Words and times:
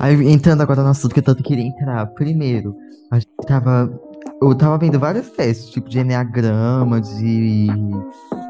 Aí, 0.00 0.30
entrando 0.30 0.62
agora 0.62 0.82
no 0.82 0.90
assunto 0.90 1.12
que 1.12 1.20
eu 1.20 1.24
tanto 1.24 1.42
queria 1.42 1.66
entrar. 1.66 2.06
Primeiro, 2.08 2.74
a 3.10 3.16
gente 3.18 3.28
tava. 3.46 3.90
Eu 4.40 4.54
tava 4.54 4.78
vendo 4.78 4.98
vários 4.98 5.28
testes, 5.30 5.70
tipo 5.70 5.88
de 5.88 5.98
enneagrama, 5.98 7.00
de 7.00 7.66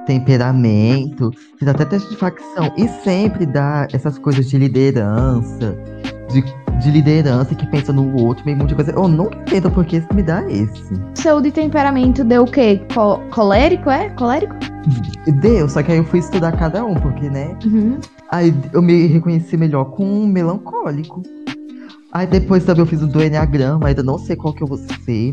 temperamento, 0.06 1.30
fiz 1.58 1.68
até 1.68 1.84
teste 1.84 2.10
de 2.10 2.16
facção. 2.16 2.72
E 2.76 2.88
sempre 3.02 3.46
dá 3.46 3.86
essas 3.92 4.18
coisas 4.18 4.48
de 4.48 4.58
liderança, 4.58 5.76
de, 6.30 6.42
de 6.80 6.90
liderança 6.90 7.54
que 7.54 7.66
pensa 7.70 7.92
no 7.92 8.18
outro, 8.22 8.44
meio 8.44 8.58
monte 8.58 8.70
de 8.70 8.74
coisa. 8.74 8.92
Eu 8.92 9.06
nunca 9.06 9.38
entendo 9.38 9.70
por 9.70 9.84
que 9.84 9.98
isso 9.98 10.08
me 10.14 10.22
dá 10.22 10.42
esse. 10.50 10.94
Seu 11.14 11.40
de 11.40 11.50
temperamento 11.50 12.24
deu 12.24 12.42
o 12.42 12.50
quê? 12.50 12.82
Co 12.92 13.20
colérico, 13.30 13.90
é? 13.90 14.10
Colérico? 14.10 14.54
Deu, 15.40 15.68
só 15.68 15.82
que 15.82 15.92
aí 15.92 15.98
eu 15.98 16.04
fui 16.04 16.20
estudar 16.20 16.52
cada 16.52 16.84
um, 16.84 16.94
porque, 16.94 17.28
né? 17.28 17.54
Uhum. 17.64 17.98
Aí 18.30 18.54
eu 18.72 18.80
me 18.80 19.06
reconheci 19.06 19.56
melhor 19.56 19.86
com 19.86 20.04
um 20.04 20.26
melancólico. 20.26 21.22
Aí 22.18 22.26
depois 22.26 22.64
também 22.64 22.82
eu 22.82 22.86
fiz 22.86 23.00
o 23.00 23.06
do 23.06 23.22
Enneagrama, 23.22 23.86
ainda 23.86 24.02
não 24.02 24.18
sei 24.18 24.34
qual 24.34 24.52
que 24.52 24.60
eu 24.60 24.66
vou 24.66 24.76
ser. 24.76 25.30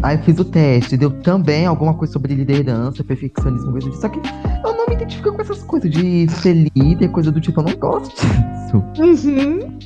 Aí 0.00 0.16
fiz 0.18 0.38
o 0.38 0.44
teste, 0.44 0.96
deu 0.96 1.10
também 1.10 1.66
alguma 1.66 1.92
coisa 1.92 2.12
sobre 2.12 2.32
liderança, 2.32 3.02
perfeccionismo, 3.02 3.72
coisa 3.72 3.88
disso. 3.88 4.00
Só 4.02 4.08
que 4.08 4.20
eu 4.64 4.72
não 4.76 4.86
me 4.86 4.94
identifico 4.94 5.32
com 5.32 5.42
essas 5.42 5.64
coisas 5.64 5.90
de 5.90 6.28
ser 6.28 6.70
líder, 6.76 7.08
coisa 7.08 7.32
do 7.32 7.40
tipo, 7.40 7.58
eu 7.58 7.64
não 7.64 7.74
gosto 7.74 8.14
disso. 8.22 9.28
Uhum. 9.28 9.78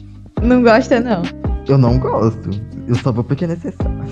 Não 0.42 0.62
gosta, 0.62 1.00
não. 1.00 1.22
Eu 1.66 1.78
não 1.78 1.98
gosto. 1.98 2.50
Eu 2.86 2.96
só 2.96 3.10
vou 3.10 3.24
porque 3.24 3.46
é 3.46 3.48
necessário. 3.48 4.04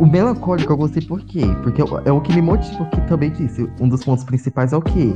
o 0.00 0.06
melancólico 0.06 0.72
eu 0.72 0.76
gostei 0.78 1.02
por 1.02 1.20
quê? 1.20 1.42
Porque 1.62 1.82
é 1.82 2.12
o 2.12 2.20
que 2.22 2.34
me 2.34 2.40
motiva, 2.40 2.82
o 2.82 2.88
que 2.88 3.00
também 3.02 3.28
disse. 3.30 3.68
Um 3.78 3.90
dos 3.90 4.02
pontos 4.02 4.24
principais 4.24 4.72
é 4.72 4.76
o 4.78 4.80
quê? 4.80 5.12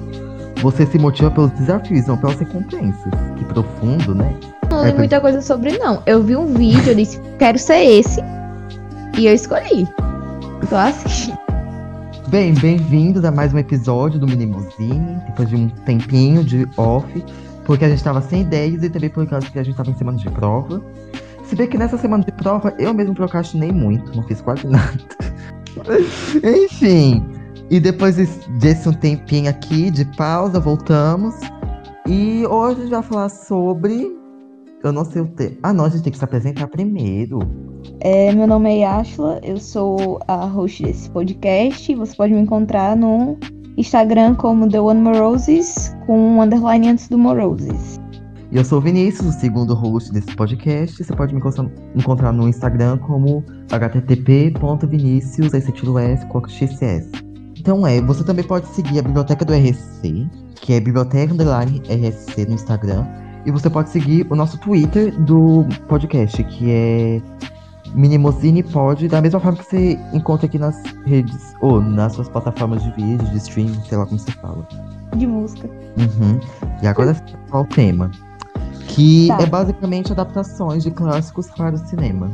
Você 0.61 0.85
se 0.85 0.99
motiva 0.99 1.31
pelos 1.31 1.51
desafios, 1.53 2.07
não 2.07 2.19
pelas 2.19 2.39
recompensas. 2.39 3.11
Que 3.39 3.45
profundo, 3.47 4.15
né? 4.15 4.39
Não 4.77 4.85
li 4.85 4.91
É, 4.91 4.95
muita 4.95 5.21
coisa 5.23 5.41
sobre, 5.41 5.79
não. 5.79 6.03
Eu 6.05 6.23
vi 6.23 6.37
um 6.37 6.53
vídeo, 6.53 6.91
eu 6.91 6.95
disse, 6.95 7.19
quero 7.39 7.59
ser 7.59 7.83
esse. 7.83 8.21
E 9.17 9.27
eu 9.27 9.33
escolhi. 9.33 9.89
Tô 10.69 10.77
assim. 10.77 11.33
Bem, 12.29 12.53
bem-vindos 12.53 13.25
a 13.25 13.33
mais 13.33 13.55
um 13.55 13.59
episódio 13.59 14.21
do 14.21 14.27
Minimuzine, 14.27 15.23
depois 15.29 15.49
de 15.49 15.57
um 15.57 15.71
tempinho 15.71 16.45
de 16.45 16.69
off, 16.77 17.25
porque 17.65 17.87
a 17.87 17.89
gente 17.89 18.05
tava 18.05 18.21
sem 18.21 18.43
ideias 18.43 18.83
e 18.83 18.91
também 18.91 19.09
por 19.09 19.27
causa 19.27 19.51
que 19.51 19.59
a 19.59 19.63
gente 19.63 19.77
tava 19.77 19.91
em 19.91 19.97
semana 19.97 20.19
de 20.19 20.29
prova. 20.29 20.83
Se 21.45 21.57
bem 21.57 21.67
que 21.69 21.79
nessa 21.79 21.97
semana 21.97 22.23
de 22.23 22.33
prova 22.33 22.75
eu 22.79 22.93
mesmo 22.93 23.15
procrastinei 23.15 23.73
muito, 23.73 24.15
não 24.15 24.25
fiz 24.25 24.43
quase 24.43 24.67
nada. 24.69 24.93
Enfim, 26.45 27.25
e 27.71 27.81
depois 27.81 28.17
desse 28.61 28.87
um 28.87 28.93
tempinho 28.93 29.49
aqui 29.49 29.91
de 29.91 30.05
pausa, 30.17 30.61
voltamos. 30.61 31.35
E 32.07 32.45
hoje 32.47 32.81
a 32.81 32.83
gente 32.83 32.91
vai 32.91 33.03
falar 33.03 33.29
sobre. 33.31 34.26
Eu 34.85 34.93
não 34.93 35.05
sei 35.05 35.23
o 35.23 35.27
tema. 35.27 35.57
Ah, 35.63 35.73
não, 35.73 35.85
a 35.85 35.89
gente 35.89 36.03
tem 36.03 36.13
que 36.13 36.19
se 36.19 36.25
apresentar 36.25 36.69
primeiro. 36.69 37.41
É, 38.01 38.33
meu 38.35 38.47
nome 38.47 38.71
é 38.71 38.79
Yashla, 38.81 39.41
eu 39.43 39.59
sou 39.59 40.21
a 40.29 40.45
host 40.45 40.83
desse 40.83 41.11
podcast. 41.11 41.95
Você 41.95 42.15
pode 42.15 42.33
me 42.35 42.41
encontrar 42.41 42.97
no 42.97 43.37
Instagram 43.77 44.35
como 44.35 44.69
The 44.69 44.81
One 44.81 45.01
Moroses, 45.01 45.95
com 46.07 46.19
um 46.19 46.43
underline 46.43 46.89
antes 46.89 47.09
do 47.09 47.19
Moroses. 47.19 48.01
E 48.53 48.57
eu 48.57 48.65
sou 48.65 48.79
o 48.79 48.81
Vinícius, 48.81 49.35
o 49.35 49.41
segundo 49.41 49.75
host 49.75 50.13
desse 50.13 50.35
podcast. 50.37 51.03
Você 51.03 51.17
pode 51.17 51.35
me 51.35 51.41
encontrar- 51.97 52.33
no 52.33 52.49
Instagram 52.49 52.99
como 52.99 53.45
http.vinicius, 53.71 55.53
aí 55.53 55.61
você 55.61 55.73
tira 55.73 55.91
o 55.91 55.99
S, 55.99 56.25
coloca 56.27 56.49
XS. 56.49 57.11
Então 57.59 57.85
é, 57.87 58.01
você 58.01 58.23
também 58.23 58.45
pode 58.45 58.67
seguir 58.69 59.01
a 59.01 59.03
biblioteca 59.03 59.45
do 59.45 59.53
RSC, 59.53 60.29
que 60.55 60.75
é 60.75 60.81
biblioteca 60.81 61.33
underline 61.33 61.83
RSC 61.89 62.47
no 62.47 62.55
Instagram. 62.55 63.05
E 63.47 63.51
você 63.51 63.71
pode 63.71 63.91
seguir 63.91 64.27
o 64.29 64.35
nosso 64.35 64.59
Twitter 64.59 65.13
do 65.21 65.65
podcast, 65.89 66.43
que 66.43 66.69
é 66.69 67.23
Minimozine 67.95 68.63
Pod, 68.65 69.07
da 69.09 69.23
mesma 69.23 69.39
forma 69.39 69.57
que 69.59 69.65
você 69.65 69.99
encontra 70.13 70.47
aqui 70.47 70.59
nas 70.59 70.83
redes, 71.07 71.55
ou 71.61 71.81
nas 71.81 72.15
suas 72.15 72.29
plataformas 72.29 72.83
de 72.83 72.91
vídeo, 72.91 73.25
de 73.29 73.37
streaming, 73.37 73.81
sei 73.89 73.97
lá 73.97 74.05
como 74.05 74.19
você 74.19 74.33
fala. 74.33 74.67
De 75.17 75.27
música. 75.27 75.69
Uhum. 75.97 76.41
E 76.83 76.87
agora 76.89 77.17
qual 77.49 77.63
o 77.63 77.67
tema? 77.67 78.11
Que 78.89 79.29
Tá. 79.29 79.39
é 79.43 79.47
basicamente 79.47 80.13
adaptações 80.13 80.83
de 80.83 80.91
clássicos 80.91 81.47
para 81.51 81.77
o 81.77 81.79
cinema. 81.79 82.29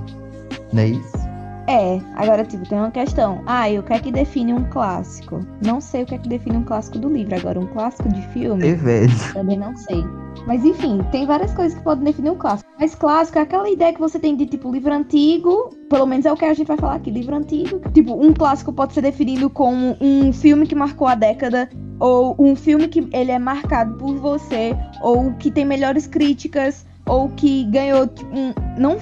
Não 0.72 0.82
é 0.82 0.88
isso? 0.88 1.21
É, 1.68 2.00
agora, 2.16 2.44
tipo, 2.44 2.68
tem 2.68 2.76
uma 2.78 2.90
questão. 2.90 3.40
Ah, 3.46 3.70
e 3.70 3.78
o 3.78 3.82
que 3.82 3.92
é 3.92 3.98
que 3.98 4.10
define 4.10 4.52
um 4.52 4.64
clássico? 4.64 5.40
Não 5.64 5.80
sei 5.80 6.02
o 6.02 6.06
que 6.06 6.14
é 6.14 6.18
que 6.18 6.28
define 6.28 6.56
um 6.56 6.64
clássico 6.64 6.98
do 6.98 7.08
livro. 7.08 7.34
Agora, 7.36 7.58
um 7.60 7.66
clássico 7.66 8.08
de 8.08 8.20
filme, 8.28 8.66
É 8.68 8.74
velho. 8.74 9.32
também 9.32 9.58
não 9.58 9.76
sei. 9.76 10.04
Mas 10.46 10.64
enfim, 10.64 11.00
tem 11.12 11.24
várias 11.24 11.52
coisas 11.54 11.76
que 11.78 11.84
podem 11.84 12.04
definir 12.04 12.30
um 12.30 12.34
clássico. 12.36 12.68
Mas 12.80 12.94
clássico 12.96 13.38
é 13.38 13.42
aquela 13.42 13.70
ideia 13.70 13.92
que 13.92 14.00
você 14.00 14.18
tem 14.18 14.34
de, 14.34 14.46
tipo, 14.46 14.72
livro 14.72 14.92
antigo. 14.92 15.70
Pelo 15.88 16.04
menos 16.06 16.26
é 16.26 16.32
o 16.32 16.36
que 16.36 16.44
a 16.44 16.52
gente 16.54 16.66
vai 16.66 16.76
falar 16.76 16.96
aqui, 16.96 17.10
livro 17.10 17.36
antigo. 17.36 17.80
Tipo, 17.92 18.14
um 18.14 18.32
clássico 18.32 18.72
pode 18.72 18.92
ser 18.92 19.02
definido 19.02 19.48
como 19.48 19.96
um 20.00 20.32
filme 20.32 20.66
que 20.66 20.74
marcou 20.74 21.06
a 21.06 21.14
década. 21.14 21.68
Ou 22.00 22.34
um 22.38 22.56
filme 22.56 22.88
que 22.88 23.06
ele 23.12 23.30
é 23.30 23.38
marcado 23.38 23.94
por 23.98 24.16
você. 24.16 24.76
Ou 25.00 25.32
que 25.34 25.50
tem 25.50 25.64
melhores 25.64 26.08
críticas. 26.08 26.84
Ou 27.06 27.28
que 27.30 27.64
ganhou, 27.64 28.06
tipo, 28.06 28.30
um. 28.34 28.52
Não 28.78 28.96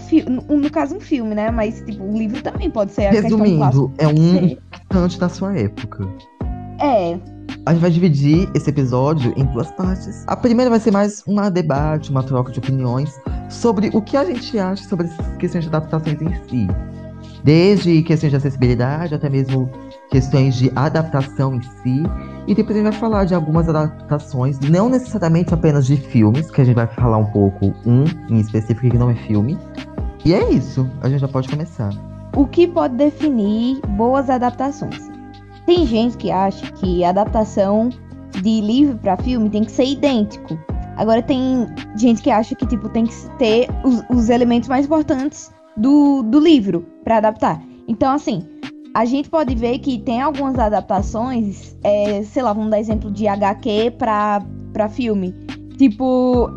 um, 0.48 0.58
no 0.58 0.70
caso, 0.70 0.96
um 0.96 1.00
filme, 1.00 1.34
né? 1.34 1.50
Mas, 1.50 1.82
tipo, 1.82 2.02
um 2.02 2.16
livro 2.16 2.42
também 2.42 2.70
pode 2.70 2.92
ser. 2.92 3.10
Resumindo, 3.10 3.92
é 3.98 4.08
um 4.08 4.56
instante 4.90 5.18
da 5.18 5.28
sua 5.28 5.56
época. 5.56 6.08
É, 6.80 7.18
A 7.66 7.72
gente 7.72 7.82
vai 7.82 7.90
dividir 7.90 8.50
esse 8.54 8.70
episódio 8.70 9.34
em 9.36 9.44
duas 9.44 9.70
partes. 9.72 10.24
A 10.26 10.34
primeira 10.34 10.70
vai 10.70 10.80
ser 10.80 10.90
mais 10.90 11.22
um 11.26 11.50
debate, 11.50 12.10
uma 12.10 12.22
troca 12.22 12.50
de 12.50 12.58
opiniões 12.58 13.20
sobre 13.50 13.90
o 13.92 14.00
que 14.00 14.16
a 14.16 14.24
gente 14.24 14.58
acha 14.58 14.82
sobre 14.88 15.06
essas 15.06 15.36
questões 15.36 15.64
de 15.64 15.68
adaptações 15.68 16.20
em 16.22 16.34
si. 16.48 16.68
Desde 17.44 18.02
questões 18.02 18.30
de 18.30 18.36
acessibilidade 18.36 19.14
até 19.14 19.28
mesmo 19.28 19.70
questões 20.10 20.56
de 20.56 20.70
adaptação 20.74 21.54
em 21.54 21.62
si. 21.62 22.02
E 22.46 22.54
depois 22.54 22.76
a 22.76 22.82
gente 22.82 22.90
vai 22.90 23.00
falar 23.00 23.24
de 23.24 23.34
algumas 23.34 23.68
adaptações, 23.68 24.58
não 24.60 24.88
necessariamente 24.88 25.54
apenas 25.54 25.86
de 25.86 25.96
filmes, 25.96 26.50
que 26.50 26.60
a 26.60 26.64
gente 26.64 26.74
vai 26.74 26.86
falar 26.86 27.18
um 27.18 27.26
pouco, 27.26 27.72
um 27.86 28.04
em 28.28 28.40
específico 28.40 28.90
que 28.90 28.98
não 28.98 29.10
é 29.10 29.14
filme. 29.14 29.56
E 30.24 30.34
é 30.34 30.50
isso, 30.50 30.88
a 31.00 31.08
gente 31.08 31.20
já 31.20 31.28
pode 31.28 31.48
começar. 31.48 31.90
o 32.36 32.46
que 32.46 32.66
pode 32.66 32.94
definir 32.96 33.80
boas 33.96 34.28
adaptações? 34.28 35.10
Tem 35.66 35.86
gente 35.86 36.16
que 36.16 36.30
acha 36.30 36.70
que 36.72 37.04
a 37.04 37.10
adaptação 37.10 37.90
de 38.42 38.60
livro 38.60 38.96
para 38.98 39.16
filme 39.16 39.48
tem 39.48 39.64
que 39.64 39.70
ser 39.70 39.84
idêntico. 39.84 40.58
Agora 40.96 41.22
tem 41.22 41.66
gente 41.96 42.22
que 42.22 42.30
acha 42.30 42.54
que 42.54 42.66
tipo 42.66 42.88
tem 42.88 43.06
que 43.06 43.14
ter 43.38 43.68
os, 43.84 44.02
os 44.10 44.28
elementos 44.28 44.68
mais 44.68 44.86
importantes 44.86 45.52
do, 45.76 46.22
do 46.22 46.38
livro 46.38 46.86
para 47.04 47.18
adaptar. 47.18 47.60
Então 47.88 48.12
assim, 48.12 48.46
a 48.94 49.04
gente 49.04 49.28
pode 49.28 49.54
ver 49.54 49.78
que 49.78 49.98
tem 49.98 50.20
algumas 50.20 50.58
adaptações, 50.58 51.76
é, 51.82 52.22
sei 52.24 52.42
lá, 52.42 52.52
vamos 52.52 52.70
dar 52.70 52.80
exemplo 52.80 53.10
de 53.10 53.28
HQ 53.28 53.92
para 53.98 54.42
para 54.72 54.88
filme. 54.88 55.34
Tipo, 55.76 56.48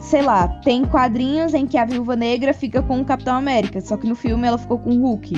sei 0.00 0.22
lá, 0.22 0.48
tem 0.64 0.84
quadrinhos 0.84 1.54
em 1.54 1.66
que 1.66 1.78
a 1.78 1.84
Viúva 1.84 2.16
Negra 2.16 2.52
fica 2.52 2.82
com 2.82 3.00
o 3.00 3.04
Capitão 3.04 3.36
América, 3.36 3.80
só 3.80 3.96
que 3.96 4.08
no 4.08 4.14
filme 4.14 4.46
ela 4.46 4.58
ficou 4.58 4.78
com 4.78 4.90
o 4.90 5.00
Hulk. 5.02 5.34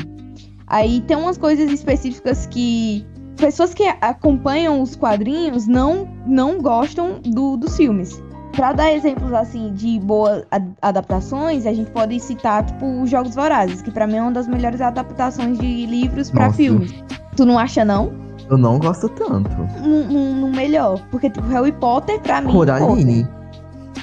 Aí 0.66 1.02
tem 1.02 1.16
umas 1.16 1.36
coisas 1.36 1.70
específicas 1.70 2.46
que 2.46 3.04
pessoas 3.36 3.74
que 3.74 3.84
acompanham 4.00 4.80
os 4.80 4.96
quadrinhos 4.96 5.66
não, 5.66 6.08
não 6.26 6.58
gostam 6.58 7.20
do, 7.20 7.56
dos 7.56 7.76
filmes. 7.76 8.22
Pra 8.52 8.72
dar 8.72 8.92
exemplos 8.92 9.32
assim 9.32 9.72
de 9.72 9.98
boas 10.00 10.44
ad- 10.50 10.72
adaptações, 10.82 11.64
a 11.66 11.72
gente 11.72 11.90
pode 11.90 12.18
citar 12.20 12.64
tipo 12.64 13.02
os 13.02 13.08
Jogos 13.10 13.34
Vorazes, 13.34 13.80
que 13.80 13.90
pra 13.90 14.06
mim 14.06 14.16
é 14.16 14.22
uma 14.22 14.32
das 14.32 14.46
melhores 14.46 14.80
adaptações 14.80 15.58
de 15.58 15.86
livros 15.86 16.30
pra 16.30 16.46
Nossa. 16.46 16.56
filmes. 16.58 16.92
Tu 17.36 17.44
não 17.46 17.58
acha 17.58 17.84
não? 17.84 18.12
Eu 18.50 18.58
não 18.58 18.78
gosto 18.78 19.08
tanto. 19.08 19.50
No, 19.80 20.50
melhor, 20.50 21.00
porque 21.10 21.30
tipo 21.30 21.46
Harry 21.48 21.72
Potter 21.72 22.20
pra 22.20 22.40
mim. 22.42 22.52
Coraline. 22.52 23.26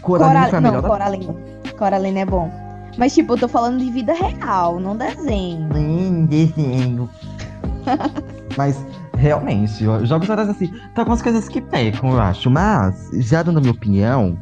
Coraline 0.02 0.34
Cora... 0.40 0.50
foi 0.50 0.58
a 0.58 0.62
Não, 0.62 0.82
Coraline. 0.82 1.38
Coraline 1.78 2.20
é 2.20 2.26
bom. 2.26 2.52
Mas, 2.98 3.14
tipo, 3.14 3.34
eu 3.34 3.38
tô 3.38 3.48
falando 3.48 3.78
de 3.78 3.90
vida 3.92 4.14
real, 4.14 4.80
não 4.80 4.98
desenho. 4.98 5.70
Hum, 5.76 6.26
desenho. 6.26 7.10
Mas, 8.58 8.84
realmente, 9.20 9.84
Jogos 9.84 10.28
Vorazes, 10.28 10.56
assim, 10.56 10.68
tem 10.68 10.92
algumas 10.96 11.22
coisas 11.22 11.48
que 11.48 11.62
pecam, 11.62 12.12
eu 12.12 12.20
acho. 12.20 12.50
Mas, 12.50 13.10
já 13.14 13.44
dando 13.44 13.58
a 13.58 13.62
minha 13.62 13.74
opinião, 13.74 14.38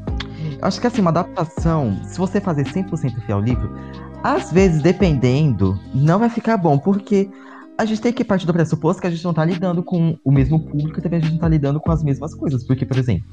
acho 0.62 0.80
que, 0.80 0.88
assim, 0.88 1.02
uma 1.02 1.10
adaptação, 1.10 2.00
se 2.04 2.18
você 2.18 2.40
fazer 2.40 2.64
100% 2.64 3.20
fiel 3.26 3.38
ao 3.38 3.44
livro, 3.44 3.76
às 4.24 4.52
vezes, 4.52 4.82
dependendo, 4.82 5.80
não 5.94 6.20
vai 6.20 6.30
ficar 6.30 6.58
bom, 6.58 6.78
porque 6.78 7.30
a 7.78 7.86
gente 7.86 8.02
tem 8.02 8.14
que 8.14 8.24
partir 8.24 8.46
do 8.46 8.54
pressuposto 8.54 9.02
que 9.02 9.08
a 9.08 9.12
gente 9.12 9.24
não 9.24 9.34
tá 9.34 9.44
lidando 9.44 9.84
com 9.84 10.18
o 10.24 10.32
mesmo 10.32 10.60
público 10.60 11.00
e 11.00 11.02
também 11.02 11.20
a 11.20 11.22
gente 11.22 11.34
não 11.34 11.40
tá 11.40 11.48
lidando 11.48 11.80
com 11.80 11.92
as 11.92 12.04
mesmas 12.04 12.34
coisas. 12.34 12.64
Porque, 12.64 12.86
por 12.86 12.98
exemplo, 12.98 13.28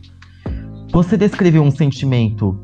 você 0.93 1.17
descrever 1.17 1.61
um 1.61 1.71
sentimento, 1.71 2.59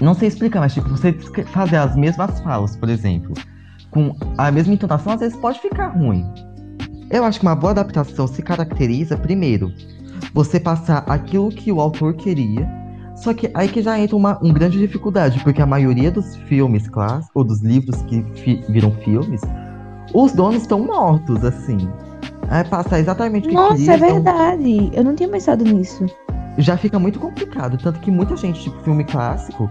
não 0.00 0.14
sei 0.14 0.28
explicar, 0.28 0.60
mas, 0.60 0.74
tipo, 0.74 0.88
você 0.88 1.12
fazer 1.46 1.76
as 1.76 1.96
mesmas 1.96 2.40
falas, 2.40 2.76
por 2.76 2.88
exemplo, 2.88 3.34
com 3.90 4.16
a 4.38 4.50
mesma 4.50 4.74
entonação, 4.74 5.12
às 5.12 5.20
vezes 5.20 5.36
pode 5.38 5.60
ficar 5.60 5.88
ruim. 5.88 6.24
Eu 7.10 7.24
acho 7.24 7.38
que 7.40 7.46
uma 7.46 7.54
boa 7.56 7.70
adaptação 7.72 8.26
se 8.26 8.42
caracteriza, 8.42 9.16
primeiro, 9.16 9.72
você 10.34 10.60
passar 10.60 11.04
aquilo 11.06 11.50
que 11.50 11.72
o 11.72 11.80
autor 11.80 12.14
queria, 12.14 12.68
Só 13.16 13.34
que 13.34 13.50
aí 13.54 13.68
que 13.68 13.82
já 13.82 13.98
entra 13.98 14.16
uma, 14.16 14.38
uma 14.40 14.52
grande 14.54 14.78
dificuldade, 14.78 15.40
porque 15.40 15.62
a 15.62 15.66
maioria 15.66 16.10
dos 16.10 16.36
filmes 16.48 16.88
clássicos, 16.88 17.30
ou 17.34 17.44
dos 17.44 17.60
livros 17.62 18.02
que 18.02 18.24
fi, 18.34 18.64
viram 18.68 18.92
filmes, 19.04 19.46
os 20.14 20.32
donos 20.32 20.62
estão 20.62 20.80
mortos, 20.80 21.44
assim. 21.44 21.94
Aí 22.48 22.64
passa 22.64 22.98
exatamente 23.00 23.46
o 23.48 23.50
que 23.50 23.56
Nossa, 23.56 23.76
queria, 23.76 23.94
é 23.94 23.96
então 23.96 23.98
verdade. 23.98 24.90
Eu 24.92 25.04
não 25.04 25.14
tinha 25.14 25.28
pensado 25.28 25.64
nisso. 25.64 26.10
já 26.58 26.76
fica 26.76 26.98
muito 26.98 27.18
complicado. 27.20 27.78
Tanto 27.78 28.00
que 28.00 28.10
muita 28.10 28.36
gente, 28.36 28.60
tipo, 28.62 28.80
filme 28.82 29.04
clássico, 29.04 29.70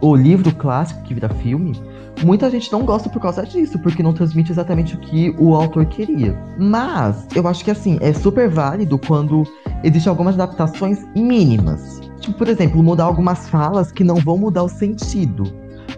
ou 0.00 0.14
livro 0.16 0.54
clássico 0.54 1.02
que 1.02 1.14
vira 1.14 1.28
filme, 1.30 1.82
muita 2.24 2.50
gente 2.50 2.70
não 2.72 2.84
gosta 2.84 3.08
por 3.08 3.20
causa 3.20 3.44
disso, 3.44 3.78
porque 3.78 4.02
não 4.02 4.12
transmite 4.12 4.52
exatamente 4.52 4.94
o 4.94 4.98
que 4.98 5.34
o 5.38 5.54
autor 5.54 5.86
queria. 5.86 6.36
Mas, 6.58 7.26
eu 7.34 7.46
acho 7.48 7.64
que 7.64 7.70
assim, 7.70 7.98
é 8.00 8.12
super 8.12 8.48
válido 8.48 8.98
quando 8.98 9.44
existem 9.82 10.10
algumas 10.10 10.34
adaptações 10.34 11.04
mínimas. 11.16 12.00
Tipo, 12.20 12.36
por 12.38 12.48
exemplo, 12.48 12.82
mudar 12.82 13.04
algumas 13.04 13.48
falas 13.48 13.90
que 13.90 14.04
não 14.04 14.16
vão 14.16 14.36
mudar 14.36 14.62
o 14.62 14.68
sentido. 14.68 15.44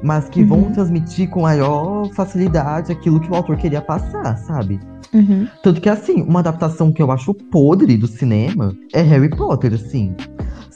Mas 0.02 0.28
que 0.28 0.42
vão 0.42 0.58
Uhum. 0.60 0.72
transmitir 0.72 1.28
com 1.30 1.42
maior 1.42 2.08
facilidade 2.14 2.90
aquilo 2.90 3.20
que 3.20 3.30
o 3.30 3.34
autor 3.36 3.56
queria 3.56 3.80
passar, 3.80 4.36
sabe? 4.38 4.80
Uhum. 5.14 5.46
Tanto 5.62 5.80
que, 5.80 5.88
assim, 5.88 6.22
uma 6.22 6.40
adaptação 6.40 6.90
que 6.90 7.00
eu 7.02 7.10
acho 7.12 7.34
podre 7.34 7.96
do 7.96 8.06
cinema 8.08 8.74
é 8.92 9.00
Harry 9.02 9.28
Potter, 9.28 9.74
assim. 9.74 10.14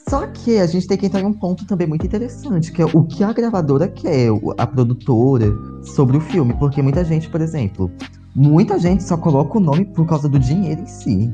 Só 0.09 0.25
que 0.25 0.57
a 0.57 0.65
gente 0.65 0.87
tem 0.87 0.97
que 0.97 1.05
entrar 1.05 1.21
em 1.21 1.25
um 1.25 1.33
ponto 1.33 1.65
também 1.65 1.85
muito 1.85 2.05
interessante, 2.05 2.71
que 2.71 2.81
é 2.81 2.85
o 2.85 3.03
que 3.03 3.23
a 3.23 3.33
gravadora 3.33 3.89
quer, 3.89 4.29
a 4.57 4.65
produtora, 4.65 5.53
sobre 5.83 6.15
o 6.15 6.21
filme. 6.21 6.53
Porque 6.53 6.81
muita 6.81 7.03
gente, 7.03 7.29
por 7.29 7.41
exemplo, 7.41 7.91
muita 8.33 8.79
gente 8.79 9.03
só 9.03 9.17
coloca 9.17 9.57
o 9.57 9.61
nome 9.61 9.83
por 9.83 10.07
causa 10.07 10.29
do 10.29 10.39
dinheiro 10.39 10.81
em 10.81 10.85
si. 10.85 11.33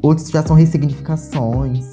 Outros 0.00 0.28
já 0.28 0.42
são 0.42 0.56
ressignificações, 0.56 1.92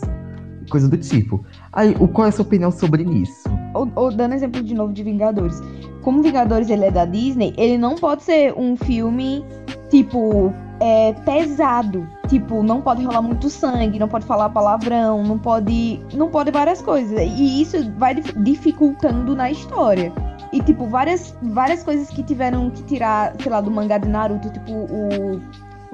coisa 0.69 0.87
do 0.87 0.97
tipo. 0.97 1.45
Aí, 1.73 1.93
qual 2.13 2.25
é 2.25 2.29
a 2.29 2.31
sua 2.31 2.45
opinião 2.45 2.71
sobre 2.71 3.03
isso? 3.03 3.49
Ou, 3.73 3.91
ou 3.95 4.11
dando 4.11 4.33
exemplo 4.33 4.63
de 4.63 4.73
novo 4.73 4.93
de 4.93 5.03
Vingadores. 5.03 5.61
Como 6.01 6.23
Vingadores 6.23 6.69
ele 6.69 6.85
é 6.85 6.91
da 6.91 7.05
Disney, 7.05 7.53
ele 7.57 7.77
não 7.77 7.95
pode 7.95 8.23
ser 8.23 8.53
um 8.57 8.77
filme, 8.77 9.45
tipo, 9.89 10.53
é, 10.81 11.13
pesado. 11.13 12.09
Tipo, 12.27 12.63
não 12.63 12.81
pode 12.81 13.03
rolar 13.03 13.21
muito 13.21 13.49
sangue, 13.49 13.99
não 13.99 14.07
pode 14.07 14.25
falar 14.25 14.49
palavrão, 14.49 15.23
não 15.23 15.37
pode. 15.37 16.01
Não 16.13 16.29
pode 16.29 16.49
várias 16.49 16.81
coisas. 16.81 17.19
E 17.21 17.61
isso 17.61 17.91
vai 17.97 18.15
dif- 18.15 18.33
dificultando 18.41 19.35
na 19.35 19.51
história. 19.51 20.11
E, 20.51 20.59
tipo, 20.61 20.87
várias, 20.87 21.35
várias 21.41 21.83
coisas 21.83 22.09
que 22.09 22.23
tiveram 22.23 22.69
que 22.71 22.83
tirar, 22.83 23.33
sei 23.39 23.51
lá, 23.51 23.61
do 23.61 23.71
mangá 23.71 23.97
de 23.97 24.09
Naruto, 24.09 24.49
tipo, 24.49 24.71
o, 24.71 25.39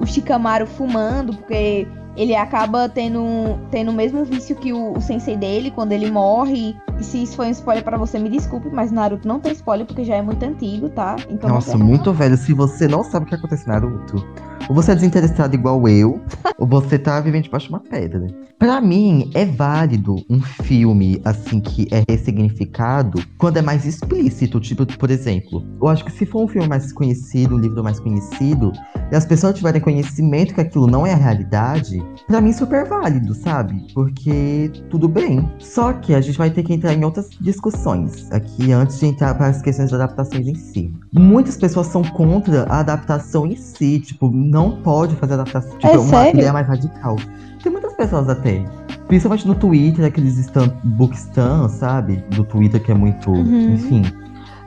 o 0.00 0.06
Shikamaru 0.06 0.66
fumando, 0.66 1.34
porque 1.34 1.86
ele 2.16 2.34
acaba 2.34 2.88
tendo, 2.88 3.22
tendo 3.70 3.92
o 3.92 3.94
mesmo 3.94 4.24
vício 4.24 4.56
que 4.56 4.72
o, 4.72 4.94
o 4.94 5.00
sensei 5.00 5.36
dele 5.36 5.70
quando 5.70 5.92
ele 5.92 6.10
morre. 6.10 6.76
E 6.98 7.04
se 7.04 7.22
isso 7.22 7.36
foi 7.36 7.46
um 7.46 7.50
spoiler 7.50 7.84
pra 7.84 7.96
você, 7.96 8.18
me 8.18 8.28
desculpe, 8.28 8.68
mas 8.72 8.90
Naruto 8.90 9.28
não 9.28 9.38
tem 9.38 9.52
spoiler 9.52 9.86
porque 9.86 10.02
já 10.04 10.16
é 10.16 10.22
muito 10.22 10.42
antigo, 10.42 10.88
tá? 10.88 11.14
Então 11.28 11.48
Nossa, 11.50 11.78
muito 11.78 12.12
velho. 12.12 12.36
Se 12.36 12.52
você 12.52 12.88
não 12.88 13.04
sabe 13.04 13.26
o 13.26 13.28
que 13.28 13.36
acontece 13.36 13.64
em 13.64 13.68
Naruto, 13.68 14.26
ou 14.68 14.74
você 14.74 14.92
é 14.92 14.94
desinteressado 14.94 15.54
igual 15.54 15.88
eu, 15.88 16.20
ou 16.58 16.66
você 16.68 16.98
tá 16.98 17.20
vivendo 17.20 17.44
debaixo 17.44 17.66
de 17.66 17.72
uma 17.72 17.80
pedra. 17.80 18.26
Pra 18.58 18.80
mim, 18.80 19.30
é 19.34 19.44
válido 19.44 20.16
um 20.28 20.40
filme, 20.40 21.20
assim, 21.24 21.60
que 21.60 21.86
é 21.92 22.02
ressignificado, 22.10 23.22
quando 23.38 23.58
é 23.58 23.62
mais 23.62 23.84
explícito. 23.84 24.58
Tipo, 24.58 24.84
por 24.84 25.12
exemplo, 25.12 25.64
eu 25.80 25.86
acho 25.86 26.04
que 26.04 26.10
se 26.10 26.26
for 26.26 26.42
um 26.42 26.48
filme 26.48 26.66
mais 26.66 26.92
conhecido, 26.92 27.54
um 27.54 27.58
livro 27.58 27.84
mais 27.84 28.00
conhecido, 28.00 28.72
e 29.12 29.14
as 29.14 29.24
pessoas 29.24 29.54
tiverem 29.54 29.80
conhecimento 29.80 30.54
que 30.54 30.60
aquilo 30.60 30.88
não 30.88 31.06
é 31.06 31.12
a 31.12 31.16
realidade, 31.16 32.04
pra 32.26 32.40
mim 32.40 32.50
é 32.50 32.52
super 32.52 32.84
válido, 32.84 33.32
sabe? 33.32 33.86
Porque 33.94 34.72
tudo 34.90 35.06
bem. 35.06 35.48
Só 35.60 35.92
que 35.92 36.12
a 36.12 36.20
gente 36.20 36.36
vai 36.36 36.50
ter 36.50 36.64
que 36.64 36.74
entrar 36.74 36.92
em 36.92 37.04
outras 37.04 37.30
discussões 37.40 38.30
aqui 38.32 38.72
antes 38.72 38.98
de 38.98 39.06
entrar 39.06 39.36
para 39.36 39.46
as 39.46 39.62
questões 39.62 39.92
das 39.92 40.00
adaptações 40.00 40.48
em 40.48 40.56
si. 40.56 40.92
Muitas 41.12 41.56
pessoas 41.56 41.86
são 41.86 42.02
contra 42.02 42.64
a 42.64 42.80
adaptação 42.80 43.46
em 43.46 43.54
si, 43.54 44.00
tipo, 44.00 44.32
não 44.32 44.57
pode 44.82 45.14
fazer 45.16 45.34
adaptação, 45.34 45.70
tipo, 45.78 45.86
É 45.86 45.98
uma 45.98 46.08
sério? 46.08 46.38
ideia 46.38 46.52
mais 46.52 46.66
radical. 46.66 47.16
Tem 47.62 47.72
muitas 47.72 47.92
pessoas 47.94 48.28
até. 48.28 48.64
Principalmente 49.06 49.46
no 49.48 49.54
Twitter, 49.54 50.04
aqueles 50.04 50.36
stan, 50.38 50.68
bookstan, 50.84 51.68
sabe? 51.68 52.16
Do 52.30 52.44
Twitter 52.44 52.82
que 52.82 52.92
é 52.92 52.94
muito, 52.94 53.30
Uhum. 53.30 53.74
enfim. 53.74 54.02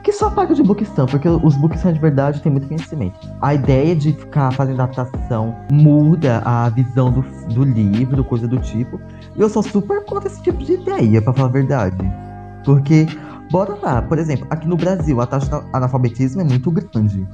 Que 0.03 0.11
só 0.11 0.31
paga 0.31 0.55
de 0.55 0.63
bookstan, 0.63 1.05
porque 1.05 1.29
os 1.29 1.55
bookstan 1.57 1.93
de 1.93 1.99
verdade 1.99 2.41
têm 2.41 2.51
muito 2.51 2.67
conhecimento. 2.67 3.19
A 3.39 3.53
ideia 3.53 3.95
de 3.95 4.13
ficar 4.13 4.51
fazendo 4.51 4.81
adaptação 4.81 5.55
muda 5.71 6.41
a 6.43 6.67
visão 6.69 7.11
do, 7.11 7.21
do 7.53 7.63
livro, 7.63 8.23
coisa 8.23 8.47
do 8.47 8.57
tipo. 8.57 8.99
E 9.37 9.41
eu 9.41 9.47
sou 9.47 9.61
super 9.61 10.03
contra 10.05 10.27
esse 10.27 10.41
tipo 10.41 10.57
de 10.63 10.73
ideia, 10.73 11.21
pra 11.21 11.31
falar 11.33 11.49
a 11.49 11.51
verdade. 11.51 12.11
Porque, 12.65 13.05
bora 13.51 13.75
lá, 13.81 14.01
por 14.01 14.17
exemplo, 14.17 14.47
aqui 14.49 14.67
no 14.67 14.75
Brasil 14.75 15.21
a 15.21 15.25
taxa 15.27 15.59
de 15.59 15.65
analfabetismo 15.71 16.41
é 16.41 16.43
muito 16.43 16.71
grande. 16.71 17.27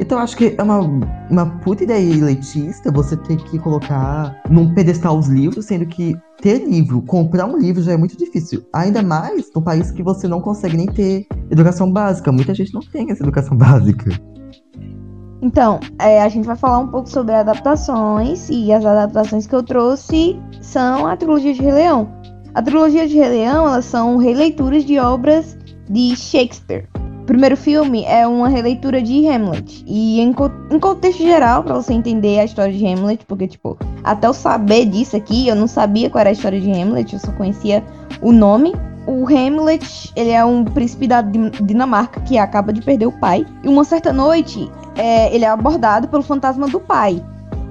Então 0.00 0.18
acho 0.18 0.36
que 0.36 0.54
é 0.56 0.62
uma, 0.62 0.80
uma 1.28 1.46
puta 1.60 1.82
ideia 1.82 1.98
elitista 1.98 2.92
você 2.92 3.16
ter 3.16 3.36
que 3.36 3.58
colocar 3.58 4.40
num 4.48 4.72
pedestal 4.72 5.18
os 5.18 5.26
livros, 5.26 5.66
sendo 5.66 5.86
que 5.86 6.16
ter 6.40 6.64
livro, 6.64 7.02
comprar 7.02 7.46
um 7.46 7.58
livro 7.58 7.82
já 7.82 7.92
é 7.92 7.96
muito 7.96 8.16
difícil. 8.16 8.64
Ainda 8.72 9.02
mais 9.02 9.50
num 9.54 9.62
país 9.62 9.90
que 9.90 10.02
você 10.02 10.28
não 10.28 10.40
consegue 10.40 10.76
nem 10.76 10.86
ter 10.86 11.26
educação 11.50 11.90
básica. 11.90 12.30
Muita 12.30 12.54
gente 12.54 12.72
não 12.72 12.80
tem 12.80 13.10
essa 13.10 13.22
educação 13.22 13.56
básica. 13.58 14.10
Então, 15.40 15.78
é, 16.00 16.22
a 16.22 16.28
gente 16.28 16.46
vai 16.46 16.56
falar 16.56 16.78
um 16.78 16.88
pouco 16.88 17.08
sobre 17.08 17.34
adaptações. 17.34 18.48
E 18.50 18.72
as 18.72 18.84
adaptações 18.84 19.46
que 19.46 19.54
eu 19.54 19.62
trouxe 19.62 20.40
são 20.60 21.06
a 21.06 21.16
trilogia 21.16 21.52
de 21.52 21.62
Rei 21.62 21.72
Leão. 21.72 22.08
A 22.54 22.62
trilogia 22.62 23.06
de 23.06 23.16
Rei 23.16 23.28
Leão, 23.28 23.66
elas 23.66 23.84
são 23.84 24.16
releituras 24.16 24.84
de 24.84 24.98
obras 24.98 25.56
de 25.88 26.16
Shakespeare. 26.16 26.88
Primeiro 27.28 27.58
filme 27.58 28.04
é 28.06 28.26
uma 28.26 28.48
releitura 28.48 29.02
de 29.02 29.28
Hamlet. 29.28 29.84
E 29.86 30.18
em, 30.18 30.32
co- 30.32 30.50
em 30.70 30.80
contexto 30.80 31.22
geral, 31.22 31.62
pra 31.62 31.74
você 31.74 31.92
entender 31.92 32.38
a 32.40 32.44
história 32.46 32.72
de 32.72 32.86
Hamlet, 32.86 33.22
porque, 33.26 33.46
tipo, 33.46 33.76
até 34.02 34.26
eu 34.26 34.32
saber 34.32 34.86
disso 34.86 35.14
aqui, 35.14 35.46
eu 35.46 35.54
não 35.54 35.66
sabia 35.68 36.08
qual 36.08 36.20
era 36.20 36.30
a 36.30 36.32
história 36.32 36.58
de 36.58 36.72
Hamlet, 36.72 37.12
eu 37.12 37.20
só 37.20 37.30
conhecia 37.32 37.84
o 38.22 38.32
nome. 38.32 38.72
O 39.06 39.26
Hamlet, 39.26 40.10
ele 40.16 40.30
é 40.30 40.42
um 40.42 40.64
príncipe 40.64 41.06
da 41.06 41.20
Din- 41.20 41.50
Dinamarca 41.62 42.18
que 42.22 42.38
acaba 42.38 42.72
de 42.72 42.80
perder 42.80 43.04
o 43.06 43.12
pai. 43.12 43.46
E 43.62 43.68
uma 43.68 43.84
certa 43.84 44.10
noite, 44.10 44.66
é, 44.96 45.34
ele 45.34 45.44
é 45.44 45.48
abordado 45.48 46.08
pelo 46.08 46.22
fantasma 46.22 46.66
do 46.66 46.80
pai, 46.80 47.22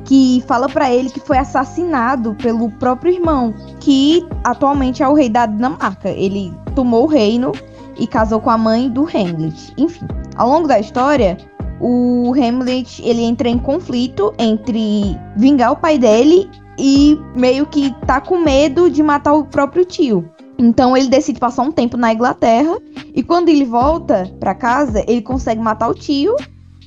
que 0.08 0.42
fala 0.48 0.70
pra 0.70 0.90
ele 0.92 1.10
que 1.10 1.20
foi 1.20 1.38
assassinado 1.38 2.34
pelo 2.36 2.72
próprio 2.72 3.14
irmão, 3.14 3.54
que 3.82 4.26
atualmente 4.44 5.04
é 5.04 5.08
o 5.08 5.14
rei 5.14 5.30
da 5.30 5.46
Dinamarca. 5.46 6.10
Ele 6.10 6.52
tomou 6.74 7.04
o 7.04 7.08
reino 7.08 7.52
e 8.00 8.08
casou 8.08 8.40
com 8.40 8.50
a 8.50 8.58
mãe 8.58 8.90
do 8.90 9.04
Hamlet. 9.04 9.74
Enfim, 9.78 10.08
ao 10.38 10.50
longo 10.50 10.66
da 10.66 10.80
história, 10.80 11.38
o 11.82 12.34
Hamlet 12.34 13.02
ele 13.04 13.22
entra 13.22 13.50
em 13.50 13.60
conflito 13.60 14.34
entre 14.40 15.20
vingar 15.36 15.74
o 15.74 15.76
pai 15.76 15.98
dele 15.98 16.50
e 16.80 17.20
meio 17.36 17.66
que 17.66 17.94
tá 18.06 18.22
com 18.22 18.38
medo 18.38 18.90
de 18.90 19.04
matar 19.04 19.34
o 19.34 19.44
próprio 19.44 19.84
tio. 19.84 20.30
Então 20.58 20.96
ele 20.96 21.10
decide 21.10 21.38
passar 21.38 21.64
um 21.64 21.72
tempo 21.72 21.98
na 21.98 22.14
Inglaterra 22.14 22.78
e 23.14 23.22
quando 23.22 23.50
ele 23.50 23.66
volta 23.66 24.32
pra 24.40 24.56
casa, 24.56 25.04
ele 25.06 25.22
consegue 25.22 25.62
matar 25.62 25.90
o 25.90 25.94
tio, 25.94 26.34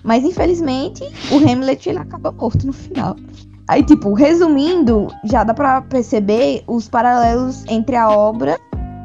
mas 0.03 0.25
infelizmente 0.25 1.05
o 1.31 1.37
Hamlet 1.37 1.89
ele 1.89 1.99
acaba 1.99 2.33
morto 2.33 2.67
no 2.67 2.73
final. 2.73 3.17
Aí, 3.69 3.85
tipo, 3.85 4.13
resumindo, 4.15 5.09
já 5.25 5.45
dá 5.45 5.55
pra 5.55 5.81
perceber 5.83 6.65
os 6.67 6.89
paralelos 6.89 7.65
entre 7.69 7.95
a 7.95 8.11
obra 8.11 8.59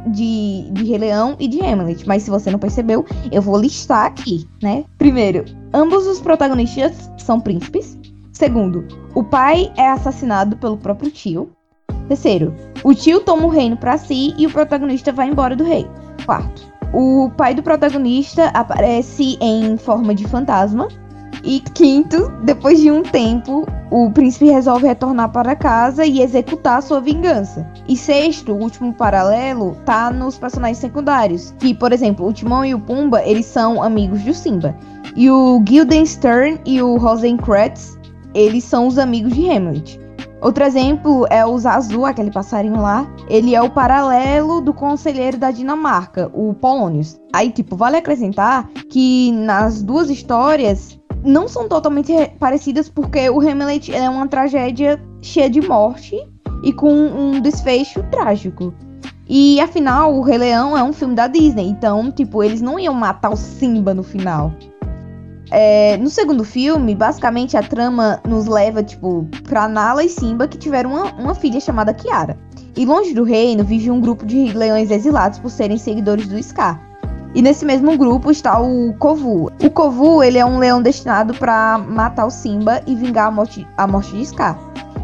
de, 0.07 0.67
de 0.71 0.85
Rei 0.85 0.97
Leão 0.97 1.35
e 1.39 1.47
de 1.47 1.61
Hamlet. 1.61 2.07
Mas 2.07 2.23
se 2.23 2.31
você 2.31 2.49
não 2.49 2.57
percebeu, 2.57 3.05
eu 3.31 3.41
vou 3.41 3.59
listar 3.59 4.05
aqui, 4.05 4.47
né? 4.63 4.83
Primeiro, 4.97 5.45
ambos 5.73 6.07
os 6.07 6.19
protagonistas 6.19 7.11
são 7.17 7.39
príncipes. 7.39 7.97
Segundo, 8.33 8.85
o 9.13 9.23
pai 9.23 9.71
é 9.77 9.87
assassinado 9.87 10.57
pelo 10.57 10.77
próprio 10.77 11.11
tio. 11.11 11.49
Terceiro, 12.07 12.53
o 12.83 12.93
tio 12.93 13.19
toma 13.19 13.45
o 13.45 13.49
reino 13.49 13.77
pra 13.77 13.97
si 13.97 14.33
e 14.37 14.45
o 14.45 14.51
protagonista 14.51 15.11
vai 15.11 15.29
embora 15.29 15.55
do 15.55 15.63
rei. 15.63 15.87
Quarto, 16.25 16.73
o 16.95 17.29
pai 17.29 17.53
do 17.53 17.61
protagonista 17.61 18.45
aparece 18.53 19.37
em 19.41 19.75
forma 19.75 20.15
de 20.15 20.25
fantasma. 20.25 20.87
E 21.43 21.59
quinto, 21.59 22.31
depois 22.43 22.79
de 22.79 22.89
um 22.89 23.03
tempo, 23.03 23.67
o 23.91 24.09
príncipe 24.09 24.45
resolve 24.45 24.87
retornar 24.87 25.29
para 25.29 25.57
casa 25.57 26.05
e 26.05 26.21
executar 26.21 26.81
sua 26.81 27.01
vingança. 27.01 27.69
E 27.85 27.97
sexto, 27.97 28.53
o 28.53 28.59
último 28.59 28.93
paralelo, 28.93 29.75
tá 29.85 30.09
nos 30.09 30.37
personagens 30.37 30.77
secundários. 30.77 31.53
Que, 31.59 31.73
por 31.73 31.91
exemplo, 31.91 32.25
o 32.25 32.31
Timão 32.31 32.63
e 32.63 32.73
o 32.73 32.79
Pumba, 32.79 33.21
eles 33.23 33.45
são 33.45 33.83
amigos 33.83 34.21
do 34.23 34.33
Simba. 34.33 34.73
E 35.17 35.29
o 35.29 35.59
Guildenstern 35.59 36.61
e 36.65 36.81
o 36.81 36.95
Rosencrantz, 36.95 37.99
eles 38.33 38.63
são 38.63 38.87
os 38.87 38.97
amigos 38.97 39.33
de 39.33 39.49
Hamlet. 39.49 39.99
Outro 40.45 40.63
exemplo 40.63 41.25
é 41.31 41.43
o 41.43 41.57
Zazu, 41.57 42.05
aquele 42.05 42.29
passarinho 42.29 42.79
lá. 42.79 43.07
Ele 43.27 43.55
é 43.55 43.61
o 43.63 43.69
paralelo 43.71 44.61
do 44.61 44.75
conselheiro 44.75 45.39
da 45.39 45.49
Dinamarca, 45.49 46.29
o 46.35 46.53
Polônios. 46.53 47.19
Aí, 47.33 47.49
tipo, 47.49 47.75
vale 47.75 47.97
acrescentar 47.97 48.69
que 48.91 49.31
nas 49.31 49.81
duas 49.81 50.07
histórias 50.07 50.99
não 51.23 51.47
são 51.47 51.67
totalmente 51.67 52.13
re- 52.13 52.31
parecidas 52.39 52.87
porque 52.87 53.27
o 53.27 53.41
Hamlet 53.41 53.91
é 53.91 54.07
uma 54.07 54.27
tragédia 54.27 55.01
cheia 55.19 55.49
de 55.49 55.67
morte 55.67 56.15
e 56.63 56.71
com 56.71 56.93
um 56.93 57.41
desfecho 57.41 58.03
trágico. 58.11 58.71
E 59.27 59.59
afinal, 59.59 60.13
o 60.13 60.21
Rei 60.21 60.37
Leão 60.37 60.77
é 60.77 60.83
um 60.83 60.93
filme 60.93 61.15
da 61.15 61.25
Disney, 61.25 61.67
então, 61.67 62.11
tipo, 62.11 62.43
eles 62.43 62.61
não 62.61 62.77
iam 62.77 62.93
matar 62.93 63.31
o 63.31 63.35
Simba 63.35 63.95
no 63.95 64.03
final. 64.03 64.53
É, 65.51 65.97
no 65.97 66.09
segundo 66.09 66.43
filme, 66.43 66.95
basicamente 66.95 67.55
a 67.55 67.63
trama 67.63 68.19
nos 68.27 68.47
leva, 68.47 68.83
tipo, 68.83 69.27
pra 69.47 69.67
Nala 69.67 70.03
e 70.03 70.09
Simba 70.09 70.47
que 70.47 70.57
tiveram 70.57 70.91
uma, 70.91 71.13
uma 71.13 71.35
filha 71.35 71.59
chamada 71.59 71.93
Kiara. 71.93 72.37
E 72.75 72.85
longe 72.85 73.13
do 73.13 73.23
reino 73.23 73.63
vive 73.63 73.89
um 73.89 74.01
grupo 74.01 74.25
de 74.25 74.51
leões 74.51 74.91
exilados 74.91 75.39
por 75.39 75.49
serem 75.49 75.77
seguidores 75.77 76.27
do 76.27 76.41
Scar. 76.41 76.81
E 77.33 77.41
nesse 77.41 77.65
mesmo 77.65 77.97
grupo 77.97 78.31
está 78.31 78.59
o 78.59 78.93
Kovu. 78.93 79.51
O 79.61 79.69
Kovu, 79.69 80.23
ele 80.23 80.37
é 80.37 80.45
um 80.45 80.57
leão 80.57 80.81
destinado 80.81 81.33
para 81.33 81.77
matar 81.77 82.25
o 82.25 82.31
Simba 82.31 82.81
e 82.87 82.95
vingar 82.95 83.27
a 83.27 83.31
morte, 83.31 83.67
a 83.77 83.85
morte 83.85 84.15
de 84.15 84.25
Scar. 84.25 84.57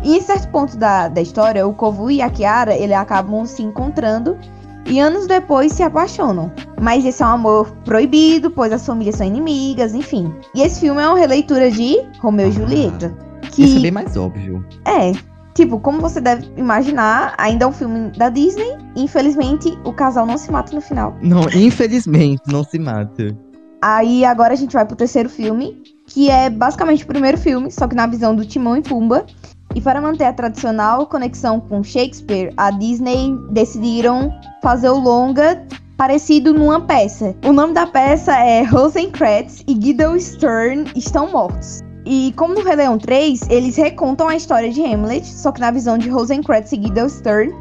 E 0.03 0.17
em 0.17 0.21
certo 0.21 0.47
ponto 0.49 0.77
da, 0.77 1.07
da 1.07 1.21
história, 1.21 1.67
o 1.67 1.73
Kovu 1.73 2.09
e 2.09 2.21
a 2.21 2.29
Kiara, 2.29 2.73
ele 2.73 2.93
acabam 2.93 3.45
se 3.45 3.61
encontrando 3.61 4.37
e 4.85 4.99
anos 4.99 5.27
depois 5.27 5.71
se 5.73 5.83
apaixonam. 5.83 6.51
Mas 6.79 7.05
esse 7.05 7.21
é 7.21 7.25
um 7.25 7.29
amor 7.29 7.71
proibido, 7.85 8.49
pois 8.49 8.71
as 8.71 8.85
famílias 8.85 9.15
são 9.15 9.27
inimigas, 9.27 9.93
enfim. 9.93 10.33
E 10.55 10.61
esse 10.61 10.79
filme 10.79 11.01
é 11.01 11.07
uma 11.07 11.17
releitura 11.17 11.69
de 11.69 11.97
Romeu 12.19 12.49
e 12.49 12.51
Julieta. 12.51 13.15
Que... 13.51 13.63
Isso 13.63 13.77
é 13.77 13.81
bem 13.81 13.91
mais 13.91 14.15
óbvio. 14.17 14.65
É. 14.85 15.11
Tipo, 15.53 15.79
como 15.79 15.99
você 15.99 16.21
deve 16.21 16.49
imaginar, 16.55 17.35
ainda 17.37 17.65
é 17.65 17.67
um 17.67 17.73
filme 17.73 18.09
da 18.11 18.29
Disney. 18.29 18.77
Infelizmente, 18.95 19.77
o 19.83 19.91
casal 19.91 20.25
não 20.25 20.37
se 20.37 20.51
mata 20.51 20.73
no 20.73 20.81
final. 20.81 21.15
Não, 21.21 21.43
infelizmente, 21.53 22.41
não 22.47 22.63
se 22.63 22.79
mata. 22.79 23.35
Aí 23.81 24.23
agora 24.23 24.53
a 24.53 24.55
gente 24.55 24.73
vai 24.73 24.85
pro 24.85 24.95
terceiro 24.95 25.27
filme, 25.27 25.81
que 26.05 26.29
é 26.29 26.49
basicamente 26.49 27.03
o 27.03 27.07
primeiro 27.07 27.37
filme, 27.37 27.71
só 27.71 27.87
que 27.87 27.95
na 27.95 28.05
visão 28.05 28.35
do 28.35 28.45
Timão 28.45 28.77
e 28.77 28.81
Pumba. 28.81 29.25
E 29.73 29.81
para 29.81 30.01
manter 30.01 30.25
a 30.25 30.33
tradicional 30.33 31.07
conexão 31.07 31.59
com 31.59 31.83
Shakespeare, 31.83 32.53
a 32.57 32.71
Disney 32.71 33.37
decidiram 33.51 34.33
fazer 34.61 34.89
o 34.89 34.99
longa 34.99 35.65
parecido 35.95 36.53
numa 36.53 36.81
peça. 36.81 37.35
O 37.45 37.53
nome 37.53 37.73
da 37.73 37.85
peça 37.85 38.35
é 38.35 38.63
Rosencrantz 38.63 39.63
e 39.67 39.73
Guido 39.73 40.19
Stern 40.19 40.91
estão 40.95 41.31
mortos. 41.31 41.79
E 42.05 42.33
como 42.35 42.55
no 42.55 42.63
Rei 42.63 42.75
Leão 42.75 42.97
3, 42.97 43.47
eles 43.49 43.75
recontam 43.75 44.27
a 44.27 44.35
história 44.35 44.71
de 44.71 44.83
Hamlet, 44.83 45.25
só 45.25 45.51
que 45.51 45.61
na 45.61 45.71
visão 45.71 45.97
de 45.97 46.09
Rosencrantz 46.09 46.71
e 46.71 46.77
Guido 46.77 47.07
Stern. 47.07 47.53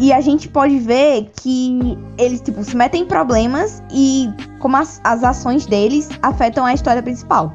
E 0.00 0.12
a 0.12 0.20
gente 0.20 0.48
pode 0.48 0.78
ver 0.80 1.30
que 1.40 1.96
eles, 2.18 2.40
tipo, 2.40 2.64
se 2.64 2.76
metem 2.76 3.02
em 3.02 3.06
problemas 3.06 3.80
e 3.92 4.28
como 4.58 4.76
as, 4.76 5.00
as 5.04 5.22
ações 5.22 5.66
deles 5.66 6.08
afetam 6.20 6.66
a 6.66 6.74
história 6.74 7.00
principal. 7.00 7.54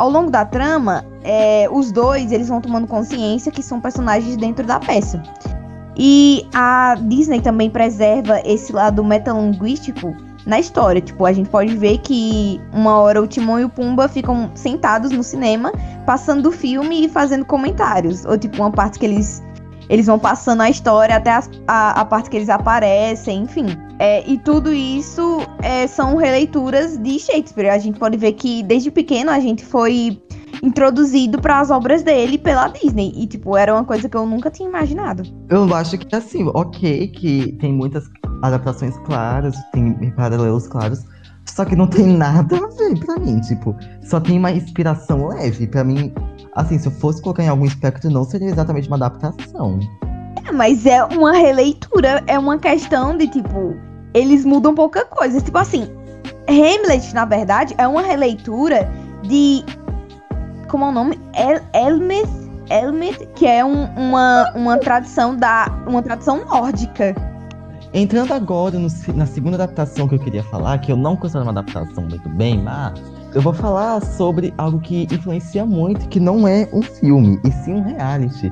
Ao 0.00 0.08
longo 0.08 0.30
da 0.30 0.46
trama, 0.46 1.04
é, 1.22 1.68
os 1.70 1.92
dois 1.92 2.32
eles 2.32 2.48
vão 2.48 2.58
tomando 2.58 2.86
consciência 2.86 3.52
que 3.52 3.62
são 3.62 3.78
personagens 3.82 4.34
dentro 4.34 4.66
da 4.66 4.80
peça. 4.80 5.22
E 5.94 6.48
a 6.54 6.96
Disney 6.98 7.42
também 7.42 7.68
preserva 7.68 8.40
esse 8.42 8.72
lado 8.72 9.04
metalinguístico 9.04 10.16
na 10.46 10.58
história. 10.58 11.02
Tipo, 11.02 11.26
a 11.26 11.34
gente 11.34 11.50
pode 11.50 11.76
ver 11.76 11.98
que 11.98 12.58
uma 12.72 12.96
hora 12.96 13.20
o 13.20 13.26
Timão 13.26 13.60
e 13.60 13.64
o 13.64 13.68
Pumba 13.68 14.08
ficam 14.08 14.50
sentados 14.54 15.10
no 15.10 15.22
cinema, 15.22 15.70
passando 16.06 16.48
o 16.48 16.50
filme 16.50 17.04
e 17.04 17.08
fazendo 17.10 17.44
comentários. 17.44 18.24
Ou 18.24 18.38
tipo, 18.38 18.56
uma 18.56 18.70
parte 18.70 18.98
que 18.98 19.04
eles 19.04 19.42
eles 19.90 20.06
vão 20.06 20.20
passando 20.20 20.60
a 20.62 20.70
história 20.70 21.16
até 21.16 21.32
a, 21.32 21.42
a, 21.66 22.00
a 22.00 22.04
parte 22.04 22.30
que 22.30 22.36
eles 22.36 22.48
aparecem, 22.48 23.42
enfim. 23.42 23.66
É, 23.98 24.26
e 24.26 24.38
tudo 24.38 24.72
isso 24.72 25.40
é, 25.60 25.88
são 25.88 26.16
releituras 26.16 26.96
de 26.96 27.18
Shakespeare. 27.18 27.68
A 27.68 27.78
gente 27.78 27.98
pode 27.98 28.16
ver 28.16 28.32
que 28.34 28.62
desde 28.62 28.88
pequeno 28.88 29.32
a 29.32 29.40
gente 29.40 29.64
foi 29.64 30.22
introduzido 30.62 31.40
para 31.40 31.58
as 31.58 31.70
obras 31.70 32.04
dele 32.04 32.38
pela 32.38 32.68
Disney. 32.68 33.12
E, 33.16 33.26
tipo, 33.26 33.56
era 33.56 33.74
uma 33.74 33.84
coisa 33.84 34.08
que 34.08 34.16
eu 34.16 34.24
nunca 34.24 34.48
tinha 34.48 34.68
imaginado. 34.68 35.24
Eu 35.48 35.74
acho 35.74 35.98
que, 35.98 36.14
assim, 36.14 36.48
ok, 36.54 37.08
que 37.08 37.52
tem 37.60 37.72
muitas 37.72 38.04
adaptações 38.42 38.96
claras, 38.98 39.56
tem 39.72 39.92
paralelos 40.12 40.68
claros, 40.68 41.04
só 41.46 41.64
que 41.64 41.74
não 41.74 41.88
tem 41.88 42.06
nada 42.06 42.56
a 42.56 42.68
ver 42.68 42.98
pra 43.04 43.18
mim, 43.18 43.40
tipo, 43.40 43.76
só 44.02 44.20
tem 44.20 44.38
uma 44.38 44.52
inspiração 44.52 45.26
leve. 45.28 45.66
Pra 45.66 45.82
mim, 45.82 46.12
assim, 46.54 46.78
se 46.78 46.88
eu 46.88 46.92
fosse 46.92 47.22
colocar 47.22 47.42
em 47.42 47.48
algum 47.48 47.64
espectro, 47.64 48.10
não 48.10 48.24
seria 48.24 48.48
exatamente 48.48 48.88
uma 48.88 48.96
adaptação. 48.96 49.78
É, 50.46 50.52
mas 50.52 50.86
é 50.86 51.04
uma 51.04 51.32
releitura, 51.32 52.22
é 52.26 52.38
uma 52.38 52.58
questão 52.58 53.16
de, 53.16 53.26
tipo, 53.28 53.76
eles 54.14 54.44
mudam 54.44 54.74
pouca 54.74 55.04
coisa. 55.04 55.40
Tipo 55.40 55.58
assim, 55.58 55.88
Hamlet, 56.48 57.14
na 57.14 57.24
verdade, 57.24 57.74
é 57.78 57.86
uma 57.86 58.02
releitura 58.02 58.90
de. 59.22 59.64
Como 60.68 60.84
é 60.84 60.88
o 60.88 60.92
nome? 60.92 61.20
El 61.34 61.60
Elmet, 61.74 62.28
Elmet 62.70 63.28
que 63.34 63.46
é 63.46 63.64
um, 63.64 63.84
uma, 63.94 64.52
uma 64.54 64.78
tradição 64.78 65.36
da. 65.36 65.66
uma 65.86 66.02
tradição 66.02 66.44
nórdica. 66.44 67.14
Entrando 67.92 68.32
agora 68.32 68.78
no, 68.78 68.88
na 69.14 69.26
segunda 69.26 69.56
adaptação 69.56 70.06
que 70.06 70.14
eu 70.14 70.18
queria 70.20 70.44
falar, 70.44 70.78
que 70.78 70.92
eu 70.92 70.96
não 70.96 71.16
considero 71.16 71.44
uma 71.44 71.50
adaptação 71.50 72.04
muito 72.04 72.28
bem, 72.28 72.62
mas 72.62 73.00
eu 73.34 73.40
vou 73.40 73.52
falar 73.52 74.00
sobre 74.02 74.52
algo 74.58 74.80
que 74.80 75.06
influencia 75.12 75.64
muito, 75.64 76.08
que 76.08 76.18
não 76.18 76.46
é 76.48 76.68
um 76.72 76.82
filme, 76.82 77.38
e 77.44 77.52
sim 77.52 77.74
um 77.74 77.82
reality. 77.82 78.50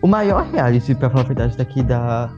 O 0.00 0.06
maior 0.06 0.44
reality, 0.46 0.94
pra 0.94 1.10
falar 1.10 1.24
a 1.24 1.26
verdade, 1.26 1.56
daqui 1.56 1.82
da, 1.82 2.30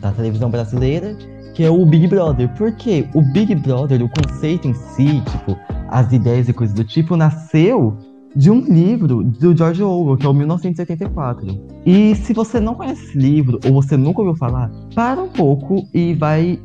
da 0.00 0.12
televisão 0.12 0.50
brasileira, 0.50 1.16
que 1.54 1.64
é 1.64 1.70
o 1.70 1.84
Big 1.84 2.06
Brother. 2.06 2.48
Por 2.50 2.72
quê? 2.72 3.08
O 3.14 3.22
Big 3.22 3.54
Brother, 3.54 4.02
o 4.02 4.08
conceito 4.08 4.68
em 4.68 4.74
si, 4.74 5.22
tipo, 5.22 5.58
as 5.88 6.12
ideias 6.12 6.48
e 6.48 6.52
coisas 6.52 6.74
do 6.74 6.84
tipo, 6.84 7.16
nasceu 7.16 7.96
de 8.36 8.50
um 8.50 8.60
livro 8.60 9.24
do 9.24 9.56
George 9.56 9.82
Orwell, 9.82 10.16
que 10.16 10.26
é 10.26 10.28
o 10.28 10.34
1984. 10.34 11.46
E 11.86 12.14
se 12.16 12.34
você 12.34 12.60
não 12.60 12.74
conhece 12.74 13.02
esse 13.06 13.18
livro, 13.18 13.58
ou 13.64 13.72
você 13.72 13.96
nunca 13.96 14.20
ouviu 14.20 14.36
falar, 14.36 14.70
para 14.94 15.22
um 15.22 15.28
pouco 15.28 15.88
e 15.94 16.14
vai 16.14 16.60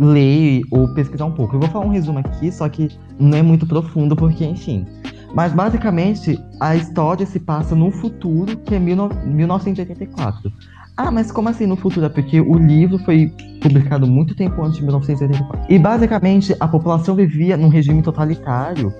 ler 0.00 0.62
ou 0.70 0.88
pesquisar 0.94 1.26
um 1.26 1.32
pouco. 1.32 1.54
Eu 1.54 1.60
vou 1.60 1.68
falar 1.68 1.84
um 1.84 1.90
resumo 1.90 2.18
aqui, 2.18 2.50
só 2.50 2.68
que 2.68 2.88
não 3.18 3.36
é 3.36 3.42
muito 3.42 3.66
profundo, 3.66 4.16
porque, 4.16 4.44
enfim. 4.44 4.86
Mas 5.34 5.52
basicamente 5.52 6.38
a 6.58 6.74
história 6.74 7.24
se 7.26 7.38
passa 7.38 7.76
no 7.76 7.90
futuro, 7.90 8.56
que 8.56 8.74
é 8.74 8.78
1984. 8.78 10.50
Ah, 10.96 11.10
mas 11.10 11.30
como 11.30 11.48
assim 11.48 11.66
no 11.66 11.76
futuro? 11.76 12.06
É 12.06 12.08
porque 12.08 12.40
o 12.40 12.58
livro 12.58 12.98
foi 12.98 13.32
publicado 13.62 14.06
muito 14.06 14.34
tempo 14.34 14.60
antes 14.62 14.78
de 14.78 14.82
1984. 14.82 15.72
E 15.72 15.78
basicamente 15.78 16.54
a 16.58 16.66
população 16.66 17.14
vivia 17.14 17.56
num 17.56 17.68
regime 17.68 18.02
totalitário 18.02 18.92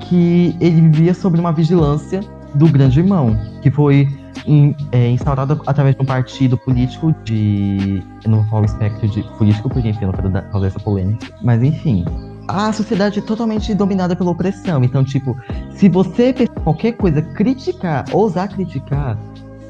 que 0.00 0.56
ele 0.60 0.80
vivia 0.80 1.14
sob 1.14 1.38
uma 1.38 1.52
vigilância 1.52 2.20
do 2.54 2.68
grande 2.68 3.00
irmão, 3.00 3.36
que 3.60 3.70
foi 3.70 4.08
in, 4.46 4.74
é, 4.92 5.10
instaurado 5.10 5.60
através 5.66 5.96
de 5.96 6.02
um 6.02 6.04
partido 6.04 6.56
político 6.58 7.14
de. 7.24 8.02
Não 8.26 8.44
falar 8.44 8.62
o 8.62 8.64
espectro 8.64 9.08
de 9.08 9.22
político, 9.36 9.68
porque 9.68 9.88
enfim, 9.88 10.06
não 10.06 10.12
quero 10.12 10.30
causar 10.50 10.66
essa 10.66 10.80
polêmica. 10.80 11.26
Mas 11.42 11.62
enfim. 11.62 12.04
A 12.48 12.72
sociedade 12.72 13.18
é 13.18 13.22
totalmente 13.22 13.74
dominada 13.74 14.14
pela 14.14 14.30
opressão. 14.30 14.84
Então, 14.84 15.02
tipo, 15.02 15.36
se 15.70 15.88
você 15.88 16.32
qualquer 16.62 16.92
coisa 16.92 17.20
criticar, 17.20 18.04
ousar 18.12 18.48
criticar 18.48 19.18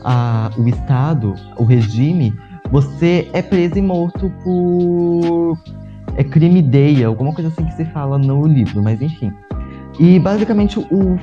a, 0.05 0.51
o 0.59 0.69
Estado, 0.69 1.35
o 1.57 1.65
regime, 1.65 2.35
você 2.71 3.31
é 3.33 3.41
preso 3.41 3.79
e 3.79 3.83
morto 3.83 4.31
por 4.45 5.59
é 6.17 6.25
crime 6.25 6.61
ideia, 6.61 7.07
alguma 7.07 7.33
coisa 7.33 7.49
assim 7.49 7.65
que 7.65 7.75
se 7.75 7.85
fala 7.87 8.19
no 8.19 8.47
livro, 8.47 8.83
mas 8.83 9.01
enfim. 9.01 9.33
E 9.99 10.19
basicamente 10.19 10.79
o 10.79 11.19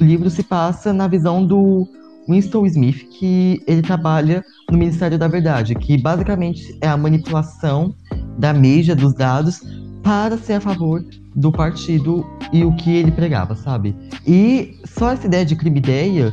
livro 0.00 0.28
se 0.28 0.42
passa 0.42 0.92
na 0.92 1.06
visão 1.08 1.44
do 1.44 1.88
Winston 2.28 2.66
Smith, 2.66 3.08
que 3.10 3.62
ele 3.66 3.82
trabalha 3.82 4.44
no 4.70 4.78
Ministério 4.78 5.18
da 5.18 5.28
Verdade, 5.28 5.74
que 5.74 5.96
basicamente 5.96 6.76
é 6.80 6.88
a 6.88 6.96
manipulação 6.96 7.94
da 8.38 8.52
mídia, 8.52 8.94
dos 8.94 9.14
dados, 9.14 9.60
para 10.02 10.36
ser 10.36 10.54
a 10.54 10.60
favor 10.60 11.04
do 11.34 11.50
partido 11.50 12.26
e 12.52 12.64
o 12.64 12.74
que 12.76 12.96
ele 12.96 13.10
pregava, 13.10 13.54
sabe? 13.54 13.94
E 14.26 14.78
só 14.84 15.10
essa 15.10 15.26
ideia 15.26 15.44
de 15.44 15.56
crime-ideia 15.56 16.32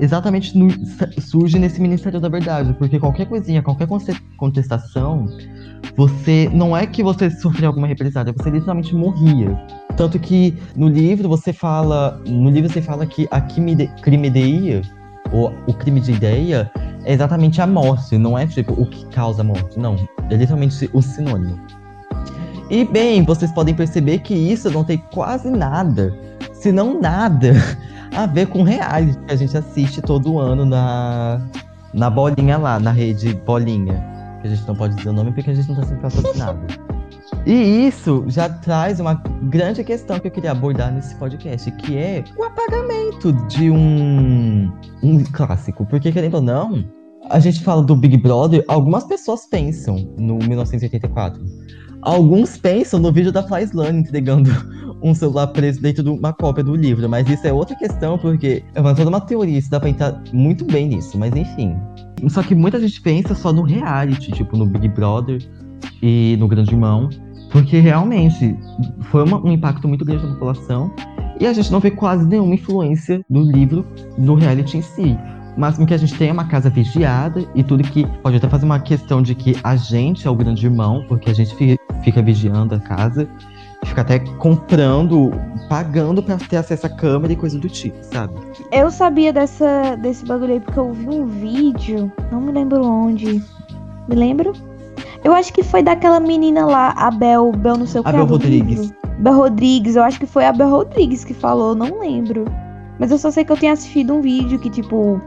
exatamente 0.00 0.56
no, 0.56 0.68
surge 1.20 1.58
nesse 1.58 1.80
Ministério 1.80 2.20
da 2.20 2.28
Verdade, 2.28 2.74
porque 2.74 2.98
qualquer 2.98 3.26
coisinha, 3.26 3.62
qualquer 3.62 3.86
contestação, 4.36 5.26
você 5.96 6.50
não 6.52 6.76
é 6.76 6.86
que 6.86 7.02
você 7.02 7.30
sofreu 7.30 7.68
alguma 7.68 7.86
represália, 7.86 8.32
você 8.36 8.50
literalmente 8.50 8.94
morria. 8.94 9.56
Tanto 9.96 10.18
que 10.18 10.56
no 10.74 10.88
livro 10.88 11.28
você 11.28 11.52
fala, 11.52 12.20
no 12.26 12.50
livro 12.50 12.70
você 12.70 12.80
fala 12.82 13.06
que 13.06 13.28
a 13.30 13.40
crime-ideia 13.40 14.82
o, 15.32 15.50
o 15.66 15.74
crime 15.74 16.00
de 16.00 16.12
ideia 16.12 16.70
é 17.04 17.12
exatamente 17.12 17.60
a 17.60 17.66
morte, 17.66 18.16
não 18.16 18.38
é 18.38 18.46
tipo 18.46 18.72
o 18.72 18.86
que 18.86 19.04
causa 19.06 19.42
a 19.42 19.44
morte, 19.44 19.78
não. 19.78 19.96
É 20.30 20.36
literalmente 20.36 20.88
o 20.92 21.02
sinônimo. 21.02 21.58
E 22.70 22.84
bem, 22.84 23.22
vocês 23.24 23.50
podem 23.52 23.74
perceber 23.74 24.18
que 24.20 24.34
isso 24.34 24.70
não 24.70 24.84
tem 24.84 24.98
quase 25.12 25.50
nada, 25.50 26.14
se 26.52 26.70
não 26.70 27.00
nada, 27.00 27.52
a 28.16 28.26
ver 28.26 28.46
com 28.46 28.62
reality 28.62 29.18
que 29.26 29.32
a 29.32 29.36
gente 29.36 29.56
assiste 29.56 30.00
todo 30.00 30.38
ano 30.38 30.64
na, 30.64 31.40
na 31.92 32.08
bolinha 32.08 32.56
lá, 32.56 32.78
na 32.78 32.90
rede 32.90 33.34
bolinha. 33.34 34.02
Que 34.40 34.48
a 34.48 34.50
gente 34.50 34.66
não 34.66 34.74
pode 34.74 34.94
dizer 34.96 35.10
o 35.10 35.12
nome 35.12 35.32
porque 35.32 35.50
a 35.50 35.54
gente 35.54 35.68
não 35.68 35.76
tá 35.76 35.84
sendo 35.84 36.00
patrocinado. 36.00 36.91
E 37.44 37.88
isso 37.88 38.24
já 38.28 38.48
traz 38.48 39.00
uma 39.00 39.14
grande 39.50 39.82
questão 39.82 40.18
que 40.20 40.28
eu 40.28 40.30
queria 40.30 40.52
abordar 40.52 40.92
nesse 40.92 41.14
podcast, 41.16 41.70
que 41.72 41.96
é 41.96 42.22
o 42.38 42.44
apagamento 42.44 43.32
de 43.48 43.68
um, 43.68 44.70
um 45.02 45.24
clássico. 45.24 45.84
Porque, 45.84 46.12
querendo 46.12 46.34
ou 46.34 46.42
não, 46.42 46.84
a 47.28 47.40
gente 47.40 47.60
fala 47.64 47.82
do 47.82 47.96
Big 47.96 48.16
Brother, 48.16 48.64
algumas 48.68 49.04
pessoas 49.04 49.44
pensam 49.46 49.96
no 50.16 50.38
1984. 50.38 51.44
Alguns 52.00 52.56
pensam 52.56 53.00
no 53.00 53.12
vídeo 53.12 53.32
da 53.32 53.42
Fly 53.42 53.64
Slane 53.64 54.00
entregando 54.00 54.50
um 55.02 55.12
celular 55.12 55.48
preso 55.48 55.80
dentro 55.80 56.04
de 56.04 56.10
uma 56.10 56.32
cópia 56.32 56.62
do 56.62 56.76
livro, 56.76 57.08
mas 57.08 57.28
isso 57.28 57.44
é 57.46 57.52
outra 57.52 57.74
questão, 57.76 58.18
porque 58.18 58.62
é 58.74 58.80
uma, 58.80 58.94
toda 58.94 59.08
uma 59.08 59.20
teoria, 59.20 59.58
isso 59.58 59.70
dá 59.70 59.80
pra 59.80 59.88
entrar 59.88 60.22
muito 60.32 60.64
bem 60.64 60.88
nisso, 60.88 61.18
mas 61.18 61.34
enfim. 61.34 61.76
Só 62.28 62.40
que 62.42 62.54
muita 62.54 62.80
gente 62.80 63.00
pensa 63.00 63.34
só 63.34 63.52
no 63.52 63.62
reality, 63.62 64.30
tipo 64.30 64.56
no 64.56 64.64
Big 64.66 64.88
Brother 64.88 65.42
e 66.00 66.36
no 66.38 66.46
Grande 66.48 66.72
Irmão, 66.72 67.08
porque 67.52 67.78
realmente 67.78 68.58
foi 69.10 69.22
uma, 69.22 69.38
um 69.38 69.52
impacto 69.52 69.86
muito 69.86 70.04
grande 70.04 70.24
na 70.24 70.32
população 70.32 70.90
e 71.38 71.46
a 71.46 71.52
gente 71.52 71.70
não 71.70 71.80
vê 71.80 71.90
quase 71.90 72.26
nenhuma 72.26 72.54
influência 72.54 73.24
do 73.28 73.42
livro 73.42 73.86
no 74.16 74.34
reality 74.34 74.78
em 74.78 74.82
si. 74.82 75.18
O 75.56 75.60
máximo 75.60 75.86
que 75.86 75.92
a 75.92 75.98
gente 75.98 76.14
tem 76.14 76.30
é 76.30 76.32
uma 76.32 76.46
casa 76.46 76.70
vigiada 76.70 77.44
e 77.54 77.62
tudo 77.62 77.82
que 77.84 78.06
pode 78.22 78.36
até 78.36 78.48
fazer 78.48 78.64
uma 78.64 78.80
questão 78.80 79.20
de 79.20 79.34
que 79.34 79.54
a 79.62 79.76
gente 79.76 80.26
é 80.26 80.30
o 80.30 80.34
grande 80.34 80.64
irmão, 80.64 81.04
porque 81.06 81.28
a 81.28 81.34
gente 81.34 81.54
fica, 81.54 81.76
fica 82.02 82.22
vigiando 82.22 82.74
a 82.74 82.80
casa, 82.80 83.28
fica 83.84 84.00
até 84.00 84.18
comprando, 84.18 85.30
pagando 85.68 86.22
pra 86.22 86.38
ter 86.38 86.56
acesso 86.56 86.86
à 86.86 86.88
câmera 86.88 87.34
e 87.34 87.36
coisa 87.36 87.58
do 87.58 87.68
tipo, 87.68 88.02
sabe? 88.02 88.32
Eu 88.70 88.90
sabia 88.90 89.30
dessa, 89.30 89.94
desse 89.96 90.24
bagulho 90.24 90.54
aí 90.54 90.60
porque 90.60 90.78
eu 90.78 90.90
vi 90.92 91.08
um 91.08 91.26
vídeo, 91.26 92.10
não 92.30 92.40
me 92.40 92.52
lembro 92.52 92.82
onde. 92.82 93.42
Me 94.08 94.16
lembro? 94.16 94.52
Eu 95.24 95.32
acho 95.32 95.52
que 95.52 95.62
foi 95.62 95.82
daquela 95.82 96.18
menina 96.18 96.66
lá, 96.66 96.92
a 96.96 97.10
Bel, 97.10 97.52
Bel 97.52 97.76
não 97.76 97.86
sei 97.86 98.00
o 98.00 98.04
que. 98.04 98.10
A 98.10 98.12
Bel 98.12 98.24
Rodrigues. 98.26 98.92
Bel 99.18 99.34
Rodrigues, 99.36 99.94
eu 99.96 100.02
acho 100.02 100.18
que 100.18 100.26
foi 100.26 100.44
a 100.44 100.52
Bel 100.52 100.68
Rodrigues 100.68 101.24
que 101.24 101.32
falou, 101.34 101.74
não 101.74 102.00
lembro. 102.00 102.44
Mas 102.98 103.10
eu 103.10 103.18
só 103.18 103.30
sei 103.30 103.44
que 103.44 103.52
eu 103.52 103.56
tinha 103.56 103.72
assistido 103.72 104.14
um 104.14 104.20
vídeo 104.20 104.58
que, 104.58 104.68
tipo, 104.68 105.20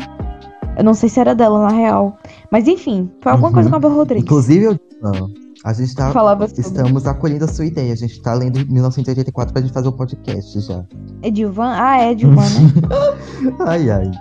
eu 0.78 0.84
não 0.84 0.94
sei 0.94 1.08
se 1.10 1.20
era 1.20 1.34
dela, 1.34 1.60
na 1.70 1.70
real. 1.70 2.18
Mas 2.52 2.68
enfim, 2.68 3.10
foi 3.22 3.32
alguma 3.32 3.50
Uhum. 3.50 3.54
coisa 3.54 3.70
com 3.70 3.76
a 3.76 3.80
Bel 3.80 3.94
Rodrigues. 3.94 4.24
Inclusive, 4.26 4.66
eu, 4.66 4.80
não, 5.02 5.30
a 5.64 5.72
gente 5.74 5.96
tá. 5.96 6.12
Estamos 6.58 7.08
acolhendo 7.08 7.46
a 7.46 7.48
sua 7.48 7.66
ideia. 7.66 7.94
A 7.94 7.96
gente 7.96 8.22
tá 8.22 8.34
lendo 8.34 8.60
1984 8.68 9.54
pra 9.54 9.62
gente 9.62 9.74
fazer 9.74 9.88
o 9.88 9.94
podcast 9.94 10.60
já. 10.60 10.84
É 11.22 11.30
Dilvan? 11.32 11.72
Ah, 11.74 11.98
é 12.02 12.14
Dilvan, 12.14 12.42
né? 12.42 13.56
Ai, 13.66 13.90
ai. 13.90 14.12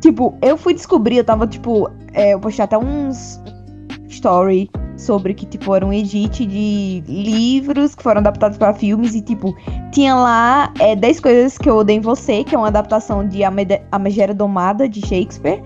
tipo, 0.00 0.34
eu 0.42 0.56
fui 0.58 0.74
descobrir, 0.74 1.16
eu 1.18 1.24
tava, 1.24 1.46
tipo, 1.46 1.88
é, 2.12 2.34
eu 2.34 2.40
postei 2.40 2.64
até 2.64 2.76
uns 2.78 3.40
story 4.08 4.70
sobre 5.00 5.34
que, 5.34 5.46
tipo, 5.46 5.74
era 5.74 5.84
um 5.84 5.92
edit 5.92 6.44
de 6.46 7.02
livros 7.08 7.94
que 7.94 8.02
foram 8.02 8.20
adaptados 8.20 8.58
pra 8.58 8.72
filmes 8.74 9.14
e, 9.14 9.20
tipo, 9.20 9.56
tinha 9.92 10.14
lá 10.14 10.72
é, 10.78 10.94
10 10.94 11.20
coisas 11.20 11.58
que 11.58 11.68
eu 11.68 11.76
odeio 11.76 11.98
em 11.98 12.00
você, 12.00 12.44
que 12.44 12.54
é 12.54 12.58
uma 12.58 12.68
adaptação 12.68 13.26
de 13.26 13.42
A, 13.42 13.50
Megera 13.98 14.34
Domada, 14.34 14.88
de 14.88 15.00
Shakespeare, 15.00 15.62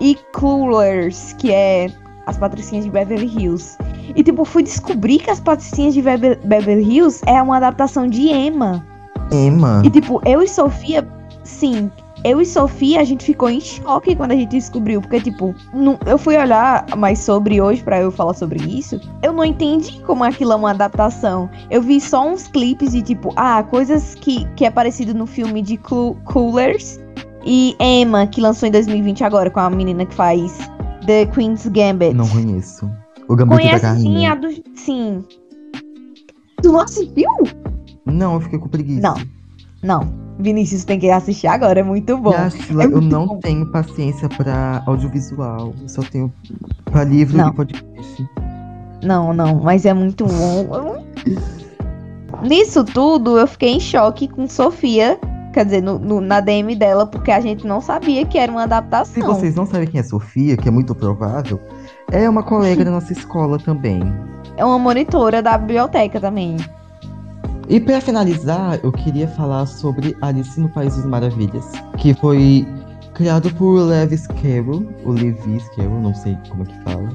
e 0.00 0.16
Clueless, 0.32 1.34
que 1.36 1.50
é 1.52 1.86
As 2.26 2.36
Patricinhas 2.36 2.84
de 2.84 2.90
Beverly 2.90 3.26
Hills. 3.26 3.76
E, 4.14 4.22
tipo, 4.22 4.44
fui 4.44 4.62
descobrir 4.62 5.18
que 5.18 5.30
As 5.30 5.40
Patricinhas 5.40 5.94
de 5.94 6.02
Bever- 6.02 6.38
Beverly 6.44 6.82
Hills 6.96 7.22
é 7.26 7.40
uma 7.40 7.56
adaptação 7.56 8.06
de 8.06 8.28
Emma. 8.28 8.84
Emma. 9.32 9.82
E 9.84 9.90
tipo, 9.90 10.20
eu 10.26 10.42
e 10.42 10.48
Sofia, 10.48 11.06
sim, 11.42 11.90
eu 12.24 12.40
e 12.40 12.46
Sofia, 12.46 13.00
a 13.00 13.04
gente 13.04 13.24
ficou 13.24 13.50
em 13.50 13.60
choque 13.60 14.16
quando 14.16 14.32
a 14.32 14.34
gente 14.34 14.50
descobriu, 14.50 15.00
porque 15.00 15.20
tipo, 15.20 15.54
não- 15.74 15.98
eu 16.06 16.16
fui 16.16 16.36
olhar 16.36 16.86
mais 16.96 17.18
sobre 17.18 17.60
hoje 17.60 17.82
pra 17.82 18.00
eu 18.00 18.10
falar 18.10 18.32
sobre 18.34 18.58
isso. 18.64 18.98
Eu 19.22 19.32
não 19.32 19.44
entendi 19.44 20.00
como 20.06 20.24
aquilo 20.24 20.52
é 20.52 20.56
uma 20.56 20.70
adaptação. 20.70 21.50
Eu 21.70 21.82
vi 21.82 22.00
só 22.00 22.26
uns 22.26 22.46
clipes 22.48 22.92
de 22.92 23.02
tipo, 23.02 23.32
ah, 23.36 23.62
coisas 23.62 24.14
que, 24.14 24.44
que 24.56 24.64
é 24.64 24.70
parecido 24.70 25.12
no 25.14 25.26
filme 25.26 25.60
de 25.62 25.76
Clu- 25.76 26.16
Coolers 26.24 26.98
e 27.44 27.76
Emma, 27.78 28.26
que 28.26 28.40
lançou 28.40 28.66
em 28.68 28.72
2020 28.72 29.22
agora, 29.22 29.50
com 29.50 29.60
a 29.60 29.68
menina 29.68 30.06
que 30.06 30.14
faz 30.14 30.56
The 31.06 31.26
Queen's 31.26 31.66
Gambit. 31.66 32.14
Não 32.14 32.26
conheço. 32.26 32.90
O 33.28 33.36
Gambito 33.36 33.56
da 33.62 33.68
Conhece 33.80 34.00
sim 34.00 34.12
Rainha. 34.14 34.32
a 34.32 34.34
do. 34.34 34.48
Sim. 34.74 35.24
Tu 36.62 36.72
não 36.72 36.80
assistiu? 36.80 37.28
Não, 38.06 38.34
eu 38.34 38.40
fiquei 38.40 38.58
com 38.58 38.68
preguiça. 38.68 39.00
Não. 39.02 39.16
Não. 39.82 40.23
Vinícius 40.38 40.84
tem 40.84 40.98
que 40.98 41.08
assistir 41.10 41.46
agora, 41.46 41.80
é 41.80 41.82
muito 41.82 42.16
bom. 42.18 42.32
É 42.34 42.48
eu 42.84 42.90
muito 42.90 43.00
não 43.02 43.26
bom. 43.26 43.38
tenho 43.38 43.66
paciência 43.70 44.28
pra 44.28 44.82
audiovisual. 44.86 45.72
Eu 45.80 45.88
só 45.88 46.02
tenho 46.02 46.32
pra 46.86 47.04
livro 47.04 47.36
Não. 47.36 47.48
e 47.48 47.52
podcast. 47.52 48.26
Não, 49.02 49.32
não, 49.32 49.60
mas 49.62 49.84
é 49.84 49.94
muito 49.94 50.24
bom. 50.26 51.04
Nisso 52.42 52.84
tudo, 52.84 53.38
eu 53.38 53.46
fiquei 53.46 53.74
em 53.74 53.80
choque 53.80 54.26
com 54.28 54.48
Sofia, 54.48 55.18
quer 55.52 55.64
dizer, 55.64 55.82
no, 55.82 55.98
no- 55.98 56.20
na 56.20 56.40
DM 56.40 56.74
dela, 56.74 57.06
porque 57.06 57.30
a 57.30 57.40
gente 57.40 57.66
não 57.66 57.80
sabia 57.80 58.26
que 58.26 58.36
era 58.38 58.50
uma 58.50 58.62
Se 58.62 58.64
adaptação. 58.64 59.22
vocês 59.26 59.54
não 59.54 59.64
sabem 59.66 59.86
quem 59.86 60.00
é 60.00 60.02
Sofia, 60.02 60.56
que 60.56 60.66
é 60.68 60.70
muito 60.70 60.94
provável, 60.94 61.60
é 62.10 62.28
uma 62.28 62.42
colega 62.42 62.84
da 62.84 62.90
nossa 62.90 63.12
escola 63.12 63.58
também. 63.58 64.00
É 64.56 64.64
uma 64.64 64.78
monitora 64.78 65.40
da 65.42 65.56
biblioteca 65.56 66.20
também. 66.20 66.56
E 67.68 67.80
pra 67.80 68.00
finalizar, 68.00 68.78
eu 68.82 68.92
queria 68.92 69.26
falar 69.26 69.66
sobre 69.66 70.16
Alice 70.20 70.60
no 70.60 70.68
País 70.68 70.96
das 70.96 71.06
Maravilhas, 71.06 71.64
que 71.98 72.12
foi 72.14 72.66
criado 73.14 73.52
por 73.54 73.78
Lewis 73.78 74.26
Carroll, 74.26 74.86
o 75.04 75.12
Lewis 75.12 75.68
Carroll, 75.74 76.00
não 76.00 76.14
sei 76.14 76.36
como 76.48 76.64
é 76.64 76.66
que 76.66 76.78
fala, 76.82 77.08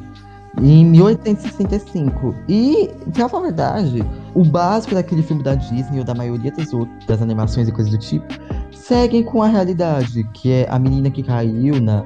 em 0.62 0.86
1865. 0.86 2.34
E, 2.48 2.90
pra 3.14 3.30
falar 3.30 3.44
a 3.44 3.48
verdade, 3.48 4.04
o 4.34 4.44
básico 4.44 4.96
daquele 4.96 5.22
filme 5.22 5.44
da 5.44 5.54
Disney 5.56 6.00
ou 6.00 6.04
da 6.04 6.16
maioria 6.16 6.52
das 6.52 6.74
outras 6.74 7.06
das 7.06 7.22
animações 7.22 7.68
e 7.68 7.72
coisas 7.72 7.92
do 7.92 8.00
tipo 8.00 8.34
seguem 8.72 9.24
com 9.24 9.44
a 9.44 9.48
realidade, 9.48 10.24
que 10.34 10.52
é 10.52 10.68
a 10.70 10.80
menina 10.80 11.12
que 11.12 11.22
caiu 11.22 11.80
na 11.80 12.04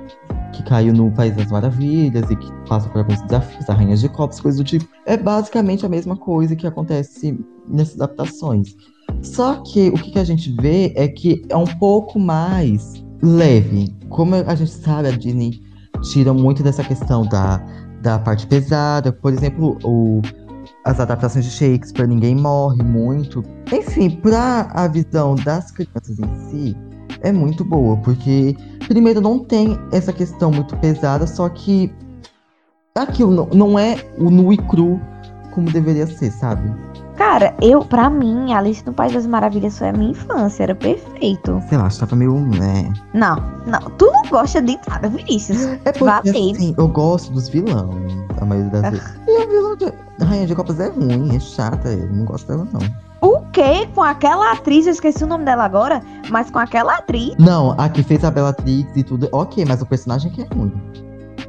que 0.53 0.63
caiu 0.63 0.93
no 0.93 1.11
País 1.11 1.35
das 1.35 1.51
Maravilhas 1.51 2.29
e 2.29 2.35
que 2.35 2.51
passa 2.67 2.87
por 2.89 2.99
alguns 2.99 3.21
desafios, 3.23 3.69
a 3.69 3.73
Rainha 3.73 3.97
de 3.97 4.07
Copas, 4.07 4.39
coisas 4.39 4.59
do 4.59 4.63
tipo. 4.63 4.87
É 5.05 5.17
basicamente 5.17 5.85
a 5.85 5.89
mesma 5.89 6.15
coisa 6.15 6.55
que 6.55 6.65
acontece 6.65 7.37
nessas 7.67 7.95
adaptações. 7.95 8.75
Só 9.21 9.55
que 9.55 9.89
o 9.89 9.93
que, 9.93 10.11
que 10.11 10.19
a 10.19 10.23
gente 10.23 10.55
vê 10.61 10.93
é 10.95 11.07
que 11.07 11.43
é 11.49 11.57
um 11.57 11.65
pouco 11.65 12.19
mais 12.19 13.03
leve. 13.21 13.93
Como 14.09 14.35
a 14.35 14.55
gente 14.55 14.71
sabe, 14.71 15.07
a 15.07 15.11
Disney 15.11 15.61
tira 16.01 16.33
muito 16.33 16.61
dessa 16.61 16.83
questão 16.83 17.25
da, 17.25 17.57
da 18.01 18.19
parte 18.19 18.45
pesada. 18.47 19.11
Por 19.11 19.33
exemplo, 19.33 19.77
o, 19.83 20.21
as 20.85 20.99
adaptações 20.99 21.45
de 21.45 21.51
Shakespeare, 21.51 22.07
ninguém 22.07 22.35
morre 22.35 22.83
muito. 22.83 23.43
Enfim, 23.71 24.09
pra 24.09 24.69
a 24.73 24.87
visão 24.87 25.35
das 25.35 25.71
crianças 25.71 26.19
em 26.19 26.49
si, 26.49 26.77
é 27.23 27.31
muito 27.31 27.63
boa, 27.63 27.97
porque 27.97 28.55
primeiro 28.87 29.19
não 29.21 29.39
tem 29.39 29.77
essa 29.91 30.13
questão 30.13 30.51
muito 30.51 30.75
pesada, 30.77 31.25
só 31.25 31.49
que 31.49 31.91
aquilo 32.95 33.31
não, 33.31 33.45
não 33.47 33.79
é 33.79 33.95
o 34.17 34.29
nu 34.29 34.53
e 34.53 34.57
cru 34.57 34.99
como 35.51 35.71
deveria 35.71 36.05
ser, 36.07 36.31
sabe? 36.31 36.71
Cara, 37.15 37.55
eu, 37.61 37.85
pra 37.85 38.09
mim, 38.09 38.53
Alice 38.53 38.83
no 38.85 38.91
País 38.91 39.13
das 39.13 39.27
Maravilhas 39.27 39.77
foi 39.77 39.89
a 39.89 39.93
minha 39.93 40.11
infância, 40.11 40.63
era 40.63 40.73
perfeito. 40.73 41.61
Sei 41.69 41.77
lá, 41.77 41.85
acho 41.85 41.97
que 41.97 41.99
tava 41.99 42.15
meio. 42.15 42.39
né. 42.39 42.91
Não, 43.13 43.35
não, 43.67 43.79
tu 43.97 44.11
não 44.11 44.23
gosta 44.29 44.59
de 44.59 44.79
nada, 44.87 45.07
Vinícius. 45.09 45.63
É 45.85 45.91
porque 45.91 46.29
assim, 46.29 46.73
eu 46.75 46.87
gosto 46.87 47.31
dos 47.31 47.49
vilões, 47.49 48.13
a 48.41 48.45
maioria 48.45 48.71
das 48.71 48.91
vezes. 48.91 49.15
E 49.27 49.43
a 49.43 49.45
vilã 49.45 49.77
de 49.77 49.93
Rainha 50.23 50.47
de 50.47 50.55
Copas 50.55 50.79
é 50.79 50.89
ruim, 50.89 51.35
é 51.35 51.39
chata, 51.39 51.89
eu 51.89 52.09
não 52.11 52.25
gosto 52.25 52.47
dela, 52.47 52.67
não. 52.71 52.81
O 53.21 53.39
quê? 53.51 53.87
Com 53.95 54.01
aquela 54.03 54.51
atriz, 54.51 54.85
eu 54.85 54.91
esqueci 54.91 55.23
o 55.23 55.27
nome 55.27 55.45
dela 55.45 55.63
agora, 55.63 56.01
mas 56.29 56.49
com 56.51 56.59
aquela 56.59 56.97
atriz, 56.97 57.33
Não, 57.39 57.71
a 57.77 57.87
que 57.87 58.03
fez 58.03 58.23
a 58.25 58.31
Bellatrix 58.31 58.91
e 58.97 59.03
tudo, 59.03 59.29
ok, 59.31 59.63
mas 59.65 59.81
o 59.81 59.85
personagem 59.85 60.29
que 60.31 60.41
é 60.41 60.47
ruim. 60.53 60.73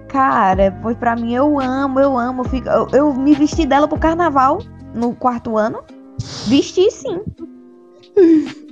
cara, 0.09 0.77
foi 0.83 0.95
pra 0.95 1.17
mim, 1.17 1.33
eu 1.35 1.59
amo, 1.61 1.99
eu 1.99 2.17
amo. 2.17 2.43
eu 2.43 2.49
fico- 2.49 2.69
eu, 2.69 2.89
eu 2.93 3.15
me 3.15 3.35
vesti 3.35 3.67
dela 3.67 3.89
pro 3.89 3.99
carnaval 3.99 4.59
no 4.95 5.13
quarto 5.15 5.57
ano. 5.59 5.81
Vesti 6.47 6.89
sim. 6.93 7.21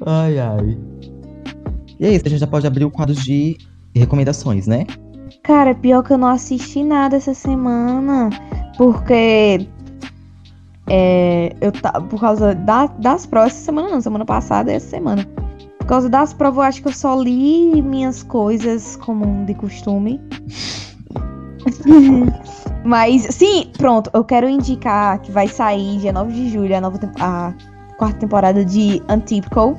Ai, 0.07 0.39
ai. 0.39 0.79
E 1.99 2.07
é 2.07 2.11
isso, 2.15 2.23
a 2.27 2.29
gente 2.29 2.39
já 2.41 2.47
pode 2.47 2.67
abrir 2.67 2.85
o 2.85 2.91
quadro 2.91 3.15
de 3.15 3.57
recomendações, 3.95 4.67
né? 4.67 4.87
Cara, 5.43 5.75
pior 5.75 6.03
que 6.05 6.13
eu 6.13 6.19
não 6.19 6.29
assisti 6.29 6.85
nada 6.85 7.17
essa 7.17 7.35
semana, 7.35 8.31
porque 8.79 9.67
é, 10.95 11.57
eu 11.63 11.73
tá, 11.73 11.93
por 11.93 12.21
causa 12.21 12.55
da- 12.55 12.87
das 12.99 13.25
provas, 13.25 13.53
essa 13.53 13.65
semana 13.65 13.89
não, 13.89 14.01
semana 14.03 14.27
passada 14.27 14.71
essa 14.71 14.89
semana. 14.91 15.27
Por 15.79 15.87
causa 15.87 16.09
das 16.09 16.35
provas, 16.35 16.57
eu 16.59 16.63
acho 16.63 16.83
que 16.83 16.89
eu 16.89 16.93
só 16.93 17.19
li 17.19 17.81
minhas 17.81 18.23
coisas 18.23 18.97
como 18.97 19.47
de 19.47 19.55
costume. 19.55 20.21
Mas, 22.85 23.23
sim, 23.31 23.71
pronto, 23.79 24.11
eu 24.13 24.23
quero 24.23 24.49
indicar 24.49 25.19
que 25.21 25.31
vai 25.33 25.49
sair 25.49 25.99
dia 25.99 26.13
9 26.13 26.33
de 26.33 26.51
julho 26.51 26.77
a, 26.77 26.81
nova, 26.81 26.99
a 27.21 27.55
quarta 27.97 28.19
temporada 28.19 28.65
de 28.65 29.01
Untypical, 29.09 29.77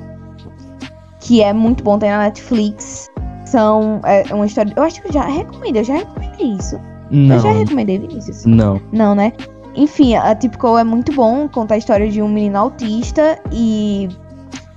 que 1.20 1.42
é 1.42 1.52
muito 1.52 1.84
bom, 1.84 1.98
tem 1.98 2.10
na 2.10 2.18
Netflix. 2.18 3.08
São, 3.46 4.00
é 4.04 4.34
uma 4.34 4.46
história, 4.46 4.72
eu 4.74 4.82
acho 4.82 5.00
que 5.00 5.08
eu 5.08 5.12
já 5.12 5.26
recomendei, 5.26 5.82
eu 5.82 5.84
já 5.84 5.94
recomendei 5.94 6.56
isso. 6.58 6.80
Eu 7.10 7.38
já 7.38 7.52
Não. 7.52 7.58
recomendei, 7.58 7.98
Vinícius. 7.98 8.44
Não. 8.46 8.80
Não, 8.90 9.14
né? 9.14 9.32
Enfim, 9.76 10.14
a 10.14 10.34
Typical 10.34 10.78
é 10.78 10.84
muito 10.84 11.12
bom, 11.12 11.48
conta 11.48 11.74
a 11.74 11.78
história 11.78 12.08
de 12.08 12.22
um 12.22 12.28
menino 12.28 12.58
autista 12.58 13.38
e 13.52 14.08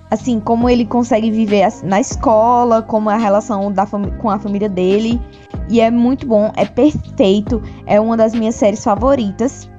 assim, 0.10 0.40
como 0.40 0.70
ele 0.70 0.86
consegue 0.86 1.30
viver 1.30 1.68
na 1.84 2.00
escola, 2.00 2.82
como 2.82 3.10
é 3.10 3.14
a 3.14 3.18
relação 3.18 3.72
da 3.72 3.86
com 3.86 4.30
a 4.30 4.40
família 4.40 4.70
dele. 4.70 5.22
E 5.70 5.82
é 5.82 5.92
muito 5.92 6.26
bom, 6.26 6.52
é 6.56 6.66
perfeito, 6.66 7.62
é 7.86 8.00
uma 8.00 8.18
das 8.18 8.34
minhas 8.34 8.56
séries 8.56 8.84
favoritas. 8.84 9.70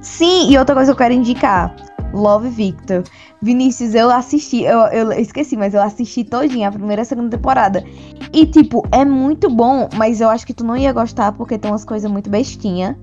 Sim, 0.00 0.50
e 0.50 0.56
outra 0.56 0.74
coisa 0.74 0.92
que 0.92 0.94
eu 0.94 0.98
quero 0.98 1.14
indicar: 1.14 1.74
Love 2.12 2.48
Victor. 2.48 3.02
Vinícius, 3.42 3.94
eu 3.94 4.10
assisti, 4.10 4.62
eu, 4.62 4.78
eu 4.86 5.12
esqueci, 5.12 5.56
mas 5.56 5.74
eu 5.74 5.82
assisti 5.82 6.24
todinha 6.24 6.68
a 6.68 6.72
primeira 6.72 7.02
e 7.02 7.04
a 7.04 7.04
segunda 7.04 7.36
temporada. 7.36 7.84
E, 8.32 8.46
tipo, 8.46 8.82
é 8.90 9.04
muito 9.04 9.50
bom, 9.50 9.88
mas 9.94 10.20
eu 10.20 10.30
acho 10.30 10.46
que 10.46 10.54
tu 10.54 10.64
não 10.64 10.76
ia 10.76 10.92
gostar 10.92 11.32
porque 11.32 11.58
tem 11.58 11.70
umas 11.70 11.84
coisas 11.84 12.10
muito 12.10 12.30
bestinha. 12.30 12.98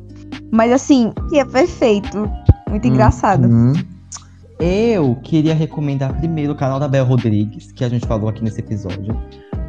Mas 0.54 0.72
assim, 0.72 1.12
que 1.30 1.40
é 1.40 1.44
perfeito. 1.46 2.30
Muito 2.70 2.88
engraçado. 2.88 3.48
Uhum. 3.48 3.74
Eu 4.60 5.16
queria 5.24 5.56
recomendar 5.56 6.16
primeiro 6.16 6.54
o 6.54 6.56
canal 6.56 6.80
da 6.80 6.88
Bel 6.88 7.06
Rodrigues, 7.06 7.72
que 7.72 7.84
a 7.84 7.90
gente 7.90 8.06
falou 8.06 8.30
aqui 8.30 8.44
nesse 8.44 8.60
episódio. 8.60 9.20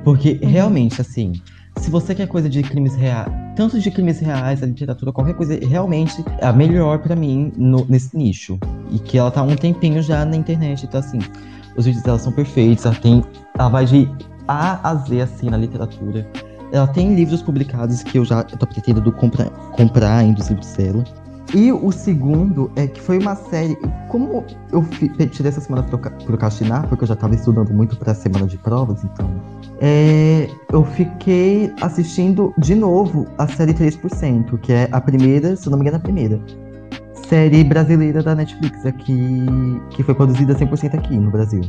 Porque 0.05 0.39
Uhum. 0.43 0.49
realmente, 0.51 1.01
assim, 1.01 1.33
se 1.79 1.91
você 1.91 2.15
quer 2.15 2.29
coisa 2.29 2.51
de 2.51 2.63
crimes 2.63 2.95
reais, 2.95 3.33
tanto 3.57 3.81
de 3.81 3.91
crimes 3.91 4.21
reais, 4.21 4.63
a 4.63 4.67
literatura, 4.67 5.11
qualquer 5.11 5.35
coisa, 5.35 5.59
realmente 5.67 6.23
é 6.39 6.47
a 6.47 6.53
melhor 6.53 6.99
pra 6.99 7.17
mim 7.17 7.51
no- 7.57 7.87
nesse 7.89 8.15
nicho. 8.15 8.59
E 8.91 8.99
que 8.99 9.17
ela 9.17 9.31
tá 9.31 9.41
há 9.41 9.45
um 9.45 9.57
tempinho 9.57 10.03
já 10.03 10.23
na 10.27 10.37
internet, 10.37 10.85
então 10.85 11.01
assim, 11.01 11.19
os 11.79 11.87
vídeos 11.87 12.05
dela 12.05 12.19
são 12.19 12.31
perfeitos, 12.31 12.85
ela 12.85 12.95
tem. 12.95 13.25
Ela 13.59 13.71
vai 13.71 13.87
de 13.87 14.07
A 14.47 14.91
a 14.91 14.95
Z, 14.97 15.23
assim, 15.23 15.49
na 15.49 15.57
literatura. 15.57 16.29
Ela 16.75 16.89
tem 16.89 17.15
livros 17.15 17.41
publicados 17.41 18.03
que 18.03 18.19
eu 18.19 18.25
já 18.25 18.43
tô 18.43 18.67
pretendendo 18.67 19.13
comprar, 19.13 19.49
comprar 19.49 20.17
ainda 20.17 20.41
os 20.41 20.49
livros 20.49 20.73
dela. 20.73 21.05
E 21.55 21.71
o 21.71 21.93
segundo 21.93 22.69
é 22.75 22.89
que 22.89 23.01
foi 23.01 23.17
uma 23.19 23.37
série. 23.37 23.77
Como 24.09 24.45
eu 24.73 24.85
tirei 25.29 25.51
essa 25.51 25.61
semana 25.61 25.85
pra 25.85 25.97
proca- 25.99 26.25
procrastinar, 26.25 26.89
porque 26.89 27.05
eu 27.05 27.09
já 27.09 27.15
tava 27.15 27.35
estudando 27.37 27.73
muito 27.73 27.97
pra 27.97 28.13
semana 28.13 28.47
de 28.47 28.59
provas, 28.59 29.05
então. 29.05 29.31
é, 29.81 30.49
eu 30.73 30.85
fiquei 30.85 31.73
assistindo 31.81 32.53
de 32.59 32.75
novo 32.75 33.27
a 33.39 33.47
série 33.47 33.73
3%, 33.73 34.59
que 34.59 34.73
é 34.73 34.89
a 34.91 35.01
primeira, 35.01 35.55
se 35.55 35.71
não 35.71 35.77
me 35.79 35.83
engano, 35.83 35.99
a 35.99 36.01
primeira. 36.01 36.41
Série 37.29 37.63
brasileira 37.63 38.21
da 38.23 38.35
Netflix, 38.35 38.85
aqui, 38.85 39.47
que 39.91 40.03
foi 40.03 40.15
produzida 40.15 40.55
100% 40.57 40.95
aqui 40.95 41.17
no 41.17 41.31
Brasil. 41.31 41.63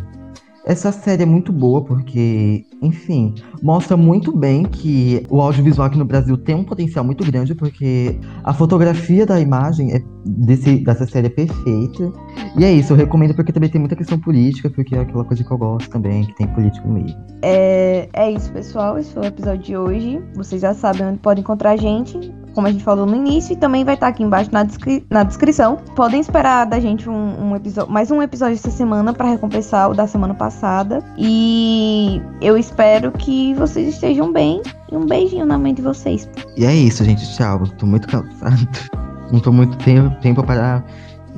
Essa 0.65 0.91
série 0.91 1.21
é 1.21 1.25
muito 1.27 1.53
boa 1.53 1.83
porque, 1.83 2.65
enfim, 2.81 3.35
mostra 3.61 3.95
muito 3.95 4.35
bem 4.35 4.63
que 4.63 5.23
o 5.29 5.39
audiovisual 5.39 5.85
aqui 5.87 5.97
no 5.97 6.05
Brasil 6.05 6.35
tem 6.37 6.55
um 6.55 6.63
potencial 6.63 7.05
muito 7.05 7.23
grande, 7.23 7.53
porque 7.53 8.19
a 8.43 8.51
fotografia 8.51 9.27
da 9.27 9.39
imagem 9.39 9.93
é- 9.93 10.03
desse, 10.25 10.77
dessa 10.77 11.05
série 11.05 11.27
é 11.27 11.29
perfeita. 11.29 12.11
E 12.57 12.63
é 12.63 12.71
isso, 12.71 12.93
eu 12.93 12.97
recomendo 12.97 13.35
porque 13.35 13.51
também 13.51 13.69
tem 13.69 13.79
muita 13.79 13.95
questão 13.95 14.19
política, 14.19 14.69
porque 14.69 14.95
é 14.95 14.99
aquela 15.01 15.23
coisa 15.23 15.43
que 15.43 15.51
eu 15.51 15.57
gosto 15.57 15.89
também, 15.89 16.25
que 16.25 16.35
tem 16.35 16.47
político 16.47 16.87
no 16.87 16.95
meio. 16.95 17.15
É, 17.41 18.09
é 18.13 18.31
isso, 18.31 18.51
pessoal. 18.51 18.97
Esse 18.97 19.13
foi 19.13 19.23
o 19.23 19.25
episódio 19.25 19.61
de 19.61 19.77
hoje. 19.77 20.21
Vocês 20.35 20.61
já 20.61 20.73
sabem 20.73 21.05
onde 21.05 21.19
podem 21.19 21.41
encontrar 21.41 21.71
a 21.71 21.77
gente, 21.77 22.33
como 22.53 22.67
a 22.67 22.71
gente 22.71 22.83
falou 22.83 23.05
no 23.05 23.15
início, 23.15 23.53
e 23.53 23.55
também 23.55 23.83
vai 23.83 23.95
estar 23.95 24.07
aqui 24.07 24.23
embaixo 24.23 24.49
na, 24.51 24.63
descri- 24.63 25.05
na 25.09 25.23
descrição. 25.23 25.77
Podem 25.95 26.19
esperar 26.19 26.65
da 26.65 26.79
gente 26.79 27.09
um, 27.09 27.49
um 27.49 27.55
episódio, 27.55 27.91
mais 27.91 28.09
um 28.09 28.21
episódio 28.21 28.55
essa 28.55 28.71
semana 28.71 29.13
para 29.13 29.29
recompensar 29.29 29.91
o 29.91 29.93
da 29.93 30.07
semana 30.07 30.33
passada. 30.33 31.03
E 31.17 32.21
eu 32.41 32.57
espero 32.57 33.11
que 33.11 33.53
vocês 33.55 33.93
estejam 33.93 34.31
bem. 34.31 34.61
E 34.91 34.95
um 34.95 35.05
beijinho 35.05 35.45
na 35.45 35.57
mente 35.57 35.77
de 35.77 35.81
vocês. 35.81 36.29
E 36.55 36.63
é 36.63 36.73
isso, 36.73 37.03
gente, 37.03 37.25
tchau. 37.35 37.63
Tô 37.77 37.85
muito 37.87 38.07
cansado. 38.07 39.04
Não 39.31 39.39
tô 39.39 39.51
muito 39.51 39.77
tempo, 39.77 40.15
tempo 40.21 40.43
para 40.43 40.83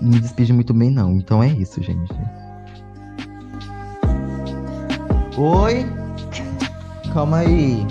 me 0.01 0.19
despedir 0.19 0.53
muito 0.53 0.73
bem, 0.73 0.91
não. 0.91 1.13
Então 1.13 1.41
é 1.41 1.47
isso, 1.47 1.81
gente. 1.81 2.13
Oi? 5.37 5.85
Calma 7.13 7.37
aí. 7.37 7.85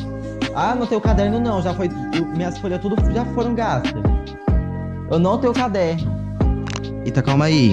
Ah, 0.55 0.75
não 0.75 0.87
tenho 0.87 1.01
caderno 1.01 1.39
não, 1.39 1.63
já 1.63 1.75
foi. 1.75 1.89
minhas 2.37 2.59
folhas 2.59 2.81
tudo 2.81 2.97
já 3.13 3.25
foram 3.27 3.55
gastas. 3.55 4.03
Eu 5.11 5.19
não 5.19 5.39
tenho 5.39 5.53
caderno. 5.53 6.17
Eita, 7.05 7.23
calma 7.23 7.45
aí. 7.47 7.73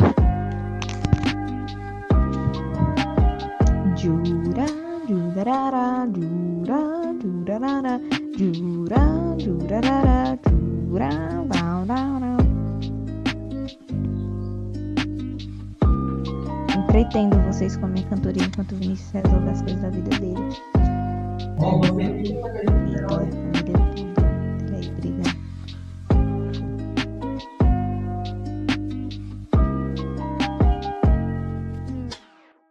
Jura, 3.95 4.65
jurarara, 5.07 6.07
jura, 6.13 7.15
jurarara, 7.21 8.01
jura, 8.37 9.35
jurarara, 9.39 10.39
jura, 10.45 11.09
Entretendo 16.93 17.35
vocês 17.47 17.75
com 17.75 17.87
a 17.87 17.89
minha 17.89 18.05
cantoria 18.05 18.43
enquanto 18.43 18.73
o 18.73 18.75
Vinícius 18.75 19.09
resolve 19.13 19.49
as 19.49 19.63
coisas 19.63 19.81
da 19.81 19.89
vida 19.89 20.09
dele. 20.19 20.35
Família- 21.59 23.52